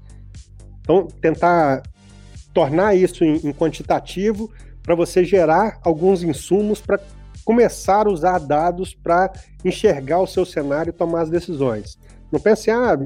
Então, 0.81 1.07
tentar 1.21 1.83
tornar 2.53 2.95
isso 2.95 3.23
em, 3.23 3.35
em 3.47 3.53
quantitativo 3.53 4.51
para 4.83 4.95
você 4.95 5.23
gerar 5.23 5.79
alguns 5.83 6.23
insumos 6.23 6.81
para 6.81 6.99
começar 7.43 8.07
a 8.07 8.11
usar 8.11 8.39
dados 8.39 8.93
para 8.93 9.31
enxergar 9.63 10.19
o 10.19 10.27
seu 10.27 10.45
cenário 10.45 10.89
e 10.89 10.93
tomar 10.93 11.21
as 11.21 11.29
decisões. 11.29 11.97
Não 12.31 12.39
pense, 12.39 12.71
ah, 12.71 12.97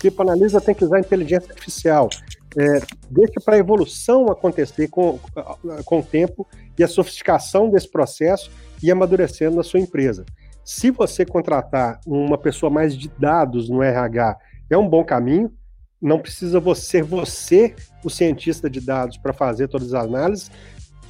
tipo 0.00 0.20
analisa 0.22 0.60
tem 0.60 0.74
que 0.74 0.84
usar 0.84 0.98
inteligência 0.98 1.50
artificial. 1.50 2.08
É, 2.56 2.80
deixa 3.10 3.40
para 3.44 3.56
a 3.56 3.58
evolução 3.58 4.26
acontecer 4.26 4.88
com, 4.88 5.18
com 5.84 5.98
o 6.00 6.02
tempo 6.02 6.46
e 6.78 6.84
a 6.84 6.88
sofisticação 6.88 7.70
desse 7.70 7.90
processo 7.90 8.50
e 8.82 8.90
amadurecendo 8.90 9.56
na 9.56 9.62
sua 9.62 9.80
empresa. 9.80 10.24
Se 10.64 10.90
você 10.90 11.24
contratar 11.24 12.00
uma 12.06 12.38
pessoa 12.38 12.70
mais 12.70 12.96
de 12.96 13.08
dados 13.18 13.68
no 13.68 13.82
RH, 13.82 14.36
é 14.70 14.78
um 14.78 14.88
bom 14.88 15.04
caminho. 15.04 15.52
Não 16.00 16.18
precisa 16.18 16.58
você 16.58 17.02
você 17.02 17.74
o 18.02 18.10
cientista 18.10 18.68
de 18.68 18.80
dados 18.80 19.16
para 19.18 19.32
fazer 19.32 19.68
todas 19.68 19.92
as 19.92 20.04
análises. 20.04 20.50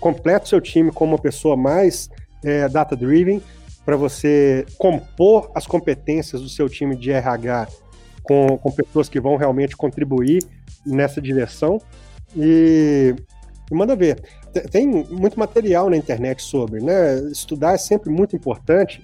Complete 0.00 0.48
seu 0.48 0.60
time 0.60 0.90
com 0.90 1.04
uma 1.04 1.18
pessoa 1.18 1.56
mais 1.56 2.08
é, 2.42 2.68
data-driven 2.68 3.40
para 3.84 3.96
você 3.96 4.66
compor 4.78 5.50
as 5.54 5.66
competências 5.66 6.40
do 6.40 6.48
seu 6.48 6.68
time 6.68 6.96
de 6.96 7.10
RH 7.10 7.68
com, 8.22 8.58
com 8.58 8.72
pessoas 8.72 9.08
que 9.08 9.20
vão 9.20 9.36
realmente 9.36 9.76
contribuir 9.76 10.42
nessa 10.84 11.20
direção. 11.20 11.80
E, 12.36 13.14
e 13.70 13.74
manda 13.74 13.94
ver. 13.94 14.22
Tem 14.70 14.86
muito 14.86 15.38
material 15.38 15.90
na 15.90 15.96
internet 15.96 16.42
sobre, 16.42 16.80
né? 16.80 17.16
Estudar 17.30 17.74
é 17.74 17.78
sempre 17.78 18.10
muito 18.10 18.36
importante. 18.36 19.02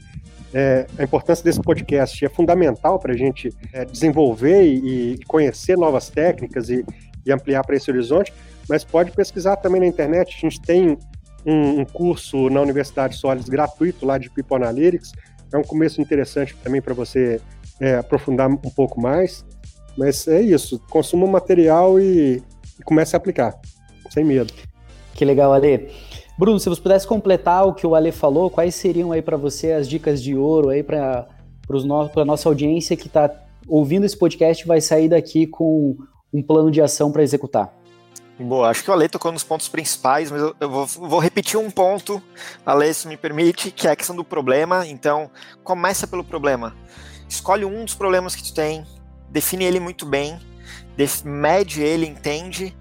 É, 0.52 0.86
a 0.98 1.04
importância 1.04 1.44
desse 1.44 1.60
podcast 1.60 2.24
é 2.24 2.28
fundamental 2.28 2.98
para 2.98 3.12
a 3.12 3.16
gente 3.16 3.54
é, 3.72 3.84
desenvolver 3.84 4.64
e, 4.64 5.14
e, 5.14 5.24
conhecer 5.24 5.76
novas 5.78 6.08
técnicas 6.08 6.68
e, 6.68 6.84
e 7.24 7.32
ampliar 7.32 7.64
para 7.64 7.76
esse 7.76 7.88
horizonte, 7.88 8.32
mas 8.68 8.82
pode 8.82 9.12
pesquisar 9.12 9.56
também 9.56 9.80
na 9.80 9.86
internet. 9.86 10.36
A 10.36 10.40
gente 10.40 10.60
tem 10.60 10.98
um, 11.46 11.80
um 11.80 11.84
curso 11.84 12.50
na 12.50 12.60
Universidade 12.60 13.16
Solis 13.16 13.48
gratuito 13.48 14.04
lá 14.04 14.18
de 14.18 14.28
People 14.28 14.56
Analytics, 14.56 15.12
é 15.52 15.56
um 15.56 15.62
começo 15.62 16.00
interessante 16.00 16.56
também 16.62 16.80
para 16.80 16.94
você 16.94 17.40
é, 17.80 17.96
aprofundar 17.96 18.48
um 18.48 18.56
pouco 18.56 19.00
mais. 19.00 19.44
Mas 19.96 20.26
é 20.28 20.40
isso, 20.40 20.80
consuma 20.90 21.26
o 21.26 21.30
material 21.30 22.00
e, 22.00 22.42
e 22.78 22.82
comece 22.84 23.16
a 23.16 23.18
aplicar, 23.18 23.58
sem 24.10 24.24
medo. 24.24 24.52
Que 25.20 25.24
legal, 25.26 25.52
Ale. 25.52 25.90
Bruno, 26.38 26.58
se 26.58 26.66
você 26.66 26.80
pudesse 26.80 27.06
completar 27.06 27.66
o 27.66 27.74
que 27.74 27.86
o 27.86 27.94
Ale 27.94 28.10
falou, 28.10 28.48
quais 28.48 28.74
seriam 28.74 29.12
aí 29.12 29.20
para 29.20 29.36
você 29.36 29.70
as 29.72 29.86
dicas 29.86 30.22
de 30.22 30.34
ouro 30.34 30.70
aí 30.70 30.82
para 30.82 31.28
a 32.16 32.24
nossa 32.24 32.48
audiência 32.48 32.96
que 32.96 33.06
está 33.06 33.30
ouvindo 33.68 34.06
esse 34.06 34.16
podcast 34.16 34.66
vai 34.66 34.80
sair 34.80 35.10
daqui 35.10 35.46
com 35.46 35.94
um 36.32 36.42
plano 36.42 36.70
de 36.70 36.80
ação 36.80 37.12
para 37.12 37.22
executar? 37.22 37.70
Boa, 38.38 38.70
acho 38.70 38.82
que 38.82 38.90
o 38.90 38.94
Ale 38.94 39.10
tocou 39.10 39.30
nos 39.30 39.44
pontos 39.44 39.68
principais, 39.68 40.30
mas 40.30 40.40
eu, 40.40 40.56
eu 40.58 40.70
vou, 40.70 40.86
vou, 40.86 41.18
repetir 41.18 41.60
um 41.60 41.70
ponto, 41.70 42.22
Ale, 42.64 42.94
se 42.94 43.06
me 43.06 43.18
permite, 43.18 43.70
que 43.70 43.86
é 43.86 43.90
a 43.90 43.96
questão 43.96 44.16
do 44.16 44.24
problema. 44.24 44.86
Então, 44.86 45.30
começa 45.62 46.06
pelo 46.06 46.24
problema. 46.24 46.74
Escolhe 47.28 47.66
um 47.66 47.84
dos 47.84 47.94
problemas 47.94 48.34
que 48.34 48.42
tu 48.42 48.54
tem, 48.54 48.86
define 49.28 49.66
ele 49.66 49.80
muito 49.80 50.06
bem, 50.06 50.40
mede 51.26 51.82
ele, 51.82 52.06
entende, 52.06 52.74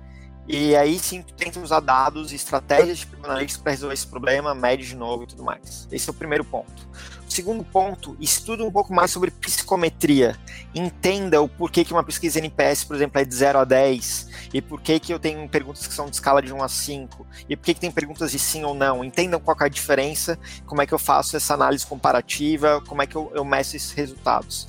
e 0.51 0.75
aí 0.75 0.97
sim 0.97 1.21
tu 1.21 1.31
tenta 1.35 1.59
usar 1.59 1.79
dados 1.79 2.31
e 2.31 2.35
estratégias 2.35 2.97
de 2.97 3.07
analytics 3.23 3.57
para 3.57 3.71
resolver 3.71 3.93
esse 3.93 4.07
problema, 4.07 4.55
mede 4.55 4.87
de 4.87 4.95
novo 4.95 5.23
e 5.23 5.27
tudo 5.27 5.43
mais. 5.43 5.87
Esse 5.91 6.09
é 6.09 6.11
o 6.11 6.13
primeiro 6.15 6.43
ponto. 6.43 6.89
O 7.27 7.31
segundo 7.31 7.63
ponto, 7.63 8.17
estuda 8.19 8.63
um 8.63 8.71
pouco 8.71 8.91
mais 8.91 9.11
sobre 9.11 9.29
psicometria. 9.29 10.35
Entenda 10.73 11.39
o 11.39 11.47
porquê 11.47 11.85
que 11.85 11.93
uma 11.93 12.03
pesquisa 12.03 12.39
NPS, 12.39 12.83
por 12.83 12.95
exemplo, 12.95 13.21
é 13.21 13.25
de 13.25 13.35
0 13.35 13.59
a 13.59 13.63
10, 13.63 14.49
e 14.51 14.59
por 14.59 14.81
que, 14.81 14.99
que 14.99 15.13
eu 15.13 15.19
tenho 15.19 15.47
perguntas 15.47 15.85
que 15.85 15.93
são 15.93 16.07
de 16.07 16.15
escala 16.15 16.41
de 16.41 16.51
1 16.51 16.63
a 16.63 16.67
5, 16.67 17.27
e 17.47 17.55
por 17.55 17.65
que, 17.65 17.75
que 17.75 17.79
tem 17.79 17.91
perguntas 17.91 18.31
de 18.31 18.39
sim 18.39 18.63
ou 18.63 18.73
não. 18.73 19.03
Entendam 19.03 19.39
qual 19.39 19.55
é 19.61 19.65
a 19.65 19.69
diferença, 19.69 20.39
como 20.65 20.81
é 20.81 20.87
que 20.87 20.93
eu 20.95 20.97
faço 20.97 21.37
essa 21.37 21.53
análise 21.53 21.85
comparativa, 21.85 22.81
como 22.87 23.03
é 23.03 23.05
que 23.05 23.15
eu, 23.15 23.31
eu 23.35 23.45
meço 23.45 23.75
esses 23.75 23.91
resultados. 23.91 24.65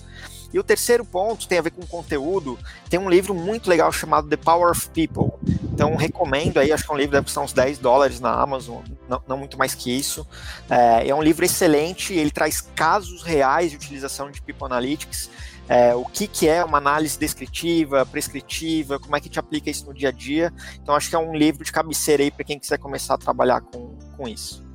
E 0.53 0.59
o 0.59 0.65
terceiro 0.65 1.05
ponto 1.05 1.47
tem 1.47 1.59
a 1.59 1.63
ver 1.63 1.71
com 1.71 1.87
conteúdo. 1.87 2.59
Tem 2.89 2.99
um 2.99 3.09
livro 3.09 3.35
muito 3.35 3.69
legal 3.69 3.91
chamado 3.93 4.29
The 4.29 4.37
Power 4.37 4.71
of 4.71 4.89
People. 4.91 5.31
Então, 5.73 5.97
recomendo 5.97 6.59
aí, 6.59 6.73
acho 6.73 6.85
que 6.85 6.91
é 6.91 6.95
um 6.95 6.99
livro 6.99 7.13
deve 7.13 7.25
custar 7.25 7.43
uns 7.43 7.53
10 7.53 7.79
dólares 7.79 8.21
na 8.21 8.33
Amazon, 8.33 8.83
não, 9.09 9.23
não 9.27 9.39
muito 9.39 9.57
mais 9.57 9.75
que 9.75 9.91
isso. 9.91 10.27
É, 10.69 11.09
é, 11.09 11.15
um 11.15 11.23
livro 11.23 11.45
excelente, 11.45 12.13
ele 12.13 12.31
traz 12.31 12.61
casos 12.61 13.23
reais 13.23 13.71
de 13.71 13.77
utilização 13.77 14.31
de 14.31 14.43
People 14.43 14.67
Analytics. 14.67 15.31
É, 15.69 15.95
o 15.95 16.05
que, 16.05 16.27
que 16.27 16.49
é 16.49 16.65
uma 16.65 16.79
análise 16.79 17.19
descritiva, 17.19 18.05
prescritiva, 18.05 18.99
como 18.99 19.15
é 19.17 19.21
que 19.21 19.29
te 19.29 19.39
aplica 19.39 19.71
isso 19.71 19.87
no 19.87 19.95
dia 19.95 20.09
a 20.09 20.13
dia. 20.13 20.53
Então, 20.83 20.95
acho 20.95 21.09
que 21.09 21.15
é 21.15 21.19
um 21.19 21.35
livro 21.35 21.65
de 21.65 21.71
cabeceira 21.71 22.25
aí 22.25 22.31
para 22.31 22.45
quem 22.45 22.59
quiser 22.59 22.77
começar 22.77 23.15
a 23.15 23.19
trabalhar 23.19 23.61
com, 23.61 23.97
com 24.17 24.29
isso. 24.29 24.69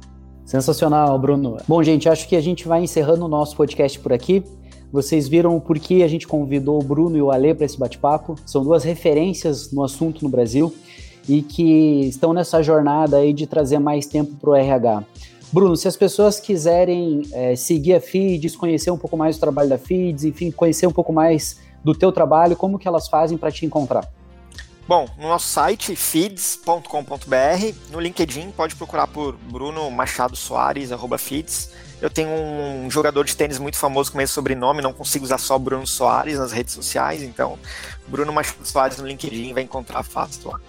Sensacional, 0.46 1.20
Bruno. 1.20 1.58
Bom, 1.68 1.84
gente, 1.84 2.08
acho 2.08 2.28
que 2.28 2.36
a 2.36 2.42
gente 2.42 2.68
vai 2.68 2.82
encerrando 2.82 3.26
o 3.26 3.28
nosso 3.28 3.56
podcast 3.56 4.00
por 4.00 4.14
aqui. 4.14 4.44
Vocês 4.96 5.28
viram 5.28 5.60
por 5.60 5.78
que 5.78 6.04
a 6.04 6.08
gente 6.08 6.26
convidou 6.26 6.80
o 6.80 6.82
Bruno 6.82 7.18
e 7.18 7.22
o 7.22 7.30
Ale 7.30 7.54
para 7.54 7.66
esse 7.66 7.78
bate-papo. 7.78 8.38
São 8.46 8.64
duas 8.64 8.86
referências 8.86 9.70
no 9.70 9.84
assunto 9.84 10.24
no 10.24 10.30
Brasil 10.30 10.74
e 11.28 11.42
que 11.42 12.06
estão 12.08 12.32
nessa 12.32 12.64
jornada 12.64 13.18
aí 13.18 13.34
de 13.34 13.46
trazer 13.46 13.78
mais 13.78 14.06
tempo 14.06 14.36
para 14.40 14.50
o 14.52 14.56
RH. 14.56 15.04
Bruno, 15.52 15.76
se 15.76 15.86
as 15.90 15.98
pessoas 15.98 16.40
quiserem 16.40 17.24
é, 17.34 17.58
seguir 17.58 17.96
a 17.96 18.00
Feeds, 18.00 18.56
conhecer 18.56 18.90
um 18.90 18.98
pouco 18.98 19.18
mais 19.18 19.36
do 19.36 19.42
trabalho 19.42 19.68
da 19.68 19.78
Feeds, 19.78 20.24
enfim, 20.24 20.50
conhecer 20.50 20.88
um 20.88 20.94
pouco 20.94 21.12
mais 21.12 21.60
do 21.84 21.94
teu 21.94 22.14
trabalho, 22.14 22.56
como 22.56 22.80
que 22.80 22.88
elas 22.88 23.10
fazem 23.10 23.38
para 23.38 23.52
te 23.52 23.66
encontrar? 23.66 24.10
Bom, 24.88 25.10
no 25.18 25.28
nosso 25.28 25.48
site, 25.48 25.94
feeds.com.br, 25.94 27.76
no 27.92 28.00
LinkedIn, 28.00 28.52
pode 28.52 28.78
procurar 28.78 29.08
por 29.08 29.36
Bruno 29.36 29.92
Machado 29.92 30.38
Soares, 30.38 30.94
arroba 30.94 31.18
feeds. 31.18 31.70
Eu 32.02 32.10
tenho 32.10 32.30
um 32.30 32.90
jogador 32.92 33.24
de 33.24 33.36
tênis 33.36 33.58
muito 33.58 33.78
famoso 33.78 34.12
com 34.12 34.20
esse 34.20 34.34
sobrenome, 34.34 34.82
não 34.82 34.94
consigo 34.94 35.24
usar 35.24 35.38
só 35.38 35.58
Bruno 35.58 35.88
Soares 35.88 36.38
nas 36.38 36.52
redes 36.52 36.74
sociais, 36.74 37.24
então 37.24 37.58
Bruno 38.08 38.34
Machado 38.34 38.66
Soares 38.66 38.98
no 38.98 39.08
LinkedIn 39.08 39.54
vai 39.54 39.64
encontrar 39.64 40.04
fácil 40.04 40.52
lá. 40.52 40.60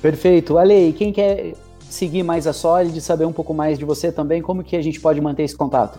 Perfeito. 0.00 0.56
Ale, 0.56 0.92
quem 0.92 1.12
quer 1.12 1.54
seguir 1.90 2.22
mais 2.22 2.46
a 2.46 2.52
Solid, 2.52 3.00
saber 3.00 3.24
um 3.24 3.32
pouco 3.32 3.52
mais 3.52 3.78
de 3.78 3.84
você 3.84 4.12
também, 4.12 4.40
como 4.40 4.62
que 4.62 4.76
a 4.76 4.82
gente 4.82 5.00
pode 5.00 5.20
manter 5.20 5.42
esse 5.42 5.56
contato? 5.56 5.98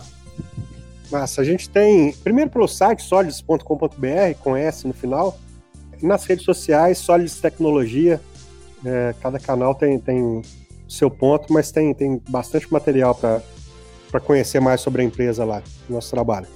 Massa, 1.10 1.40
a 1.40 1.44
gente 1.44 1.68
tem, 1.68 2.12
primeiro 2.12 2.50
pelo 2.50 2.68
site 2.68 3.02
solids.com.br, 3.02 4.38
com 4.40 4.56
S 4.56 4.86
no 4.86 4.94
final, 4.94 5.36
nas 6.00 6.24
redes 6.24 6.44
sociais, 6.44 6.98
Solids 6.98 7.40
Tecnologia, 7.40 8.20
é, 8.84 9.14
cada 9.20 9.38
canal 9.38 9.74
tem, 9.74 9.98
tem 9.98 10.40
seu 10.88 11.10
ponto, 11.10 11.52
mas 11.52 11.70
tem, 11.70 11.92
tem 11.92 12.22
bastante 12.28 12.72
material 12.72 13.14
para 13.14 13.42
para 14.10 14.20
conhecer 14.20 14.60
mais 14.60 14.80
sobre 14.80 15.02
a 15.02 15.04
empresa 15.04 15.44
lá, 15.44 15.62
nosso 15.88 16.10
trabalho. 16.10 16.46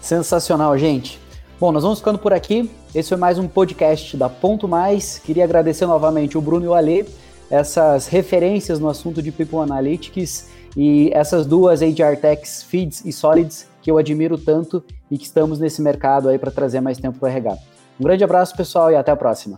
Sensacional, 0.00 0.76
gente. 0.76 1.20
Bom, 1.58 1.70
nós 1.70 1.82
vamos 1.82 2.00
ficando 2.00 2.18
por 2.18 2.32
aqui. 2.32 2.70
Esse 2.94 3.10
foi 3.10 3.18
mais 3.18 3.38
um 3.38 3.46
podcast 3.46 4.16
da 4.16 4.28
Ponto 4.28 4.66
Mais. 4.66 5.18
Queria 5.18 5.44
agradecer 5.44 5.86
novamente 5.86 6.36
o 6.36 6.40
Bruno 6.40 6.64
e 6.64 6.68
o 6.68 6.74
Alê, 6.74 7.04
essas 7.48 8.06
referências 8.08 8.80
no 8.80 8.88
assunto 8.88 9.22
de 9.22 9.30
People 9.30 9.58
Analytics 9.58 10.48
e 10.76 11.10
essas 11.12 11.46
duas 11.46 11.80
HR 11.80 12.16
Techs, 12.20 12.62
Feeds 12.64 13.04
e 13.04 13.12
Solids, 13.12 13.68
que 13.80 13.90
eu 13.90 13.98
admiro 13.98 14.36
tanto 14.36 14.82
e 15.10 15.16
que 15.16 15.24
estamos 15.24 15.58
nesse 15.60 15.80
mercado 15.80 16.28
aí 16.28 16.38
para 16.38 16.50
trazer 16.50 16.80
mais 16.80 16.98
tempo 16.98 17.18
para 17.18 17.26
o 17.26 17.30
RH. 17.30 17.58
Um 18.00 18.04
grande 18.04 18.24
abraço, 18.24 18.56
pessoal, 18.56 18.90
e 18.90 18.96
até 18.96 19.12
a 19.12 19.16
próxima. 19.16 19.56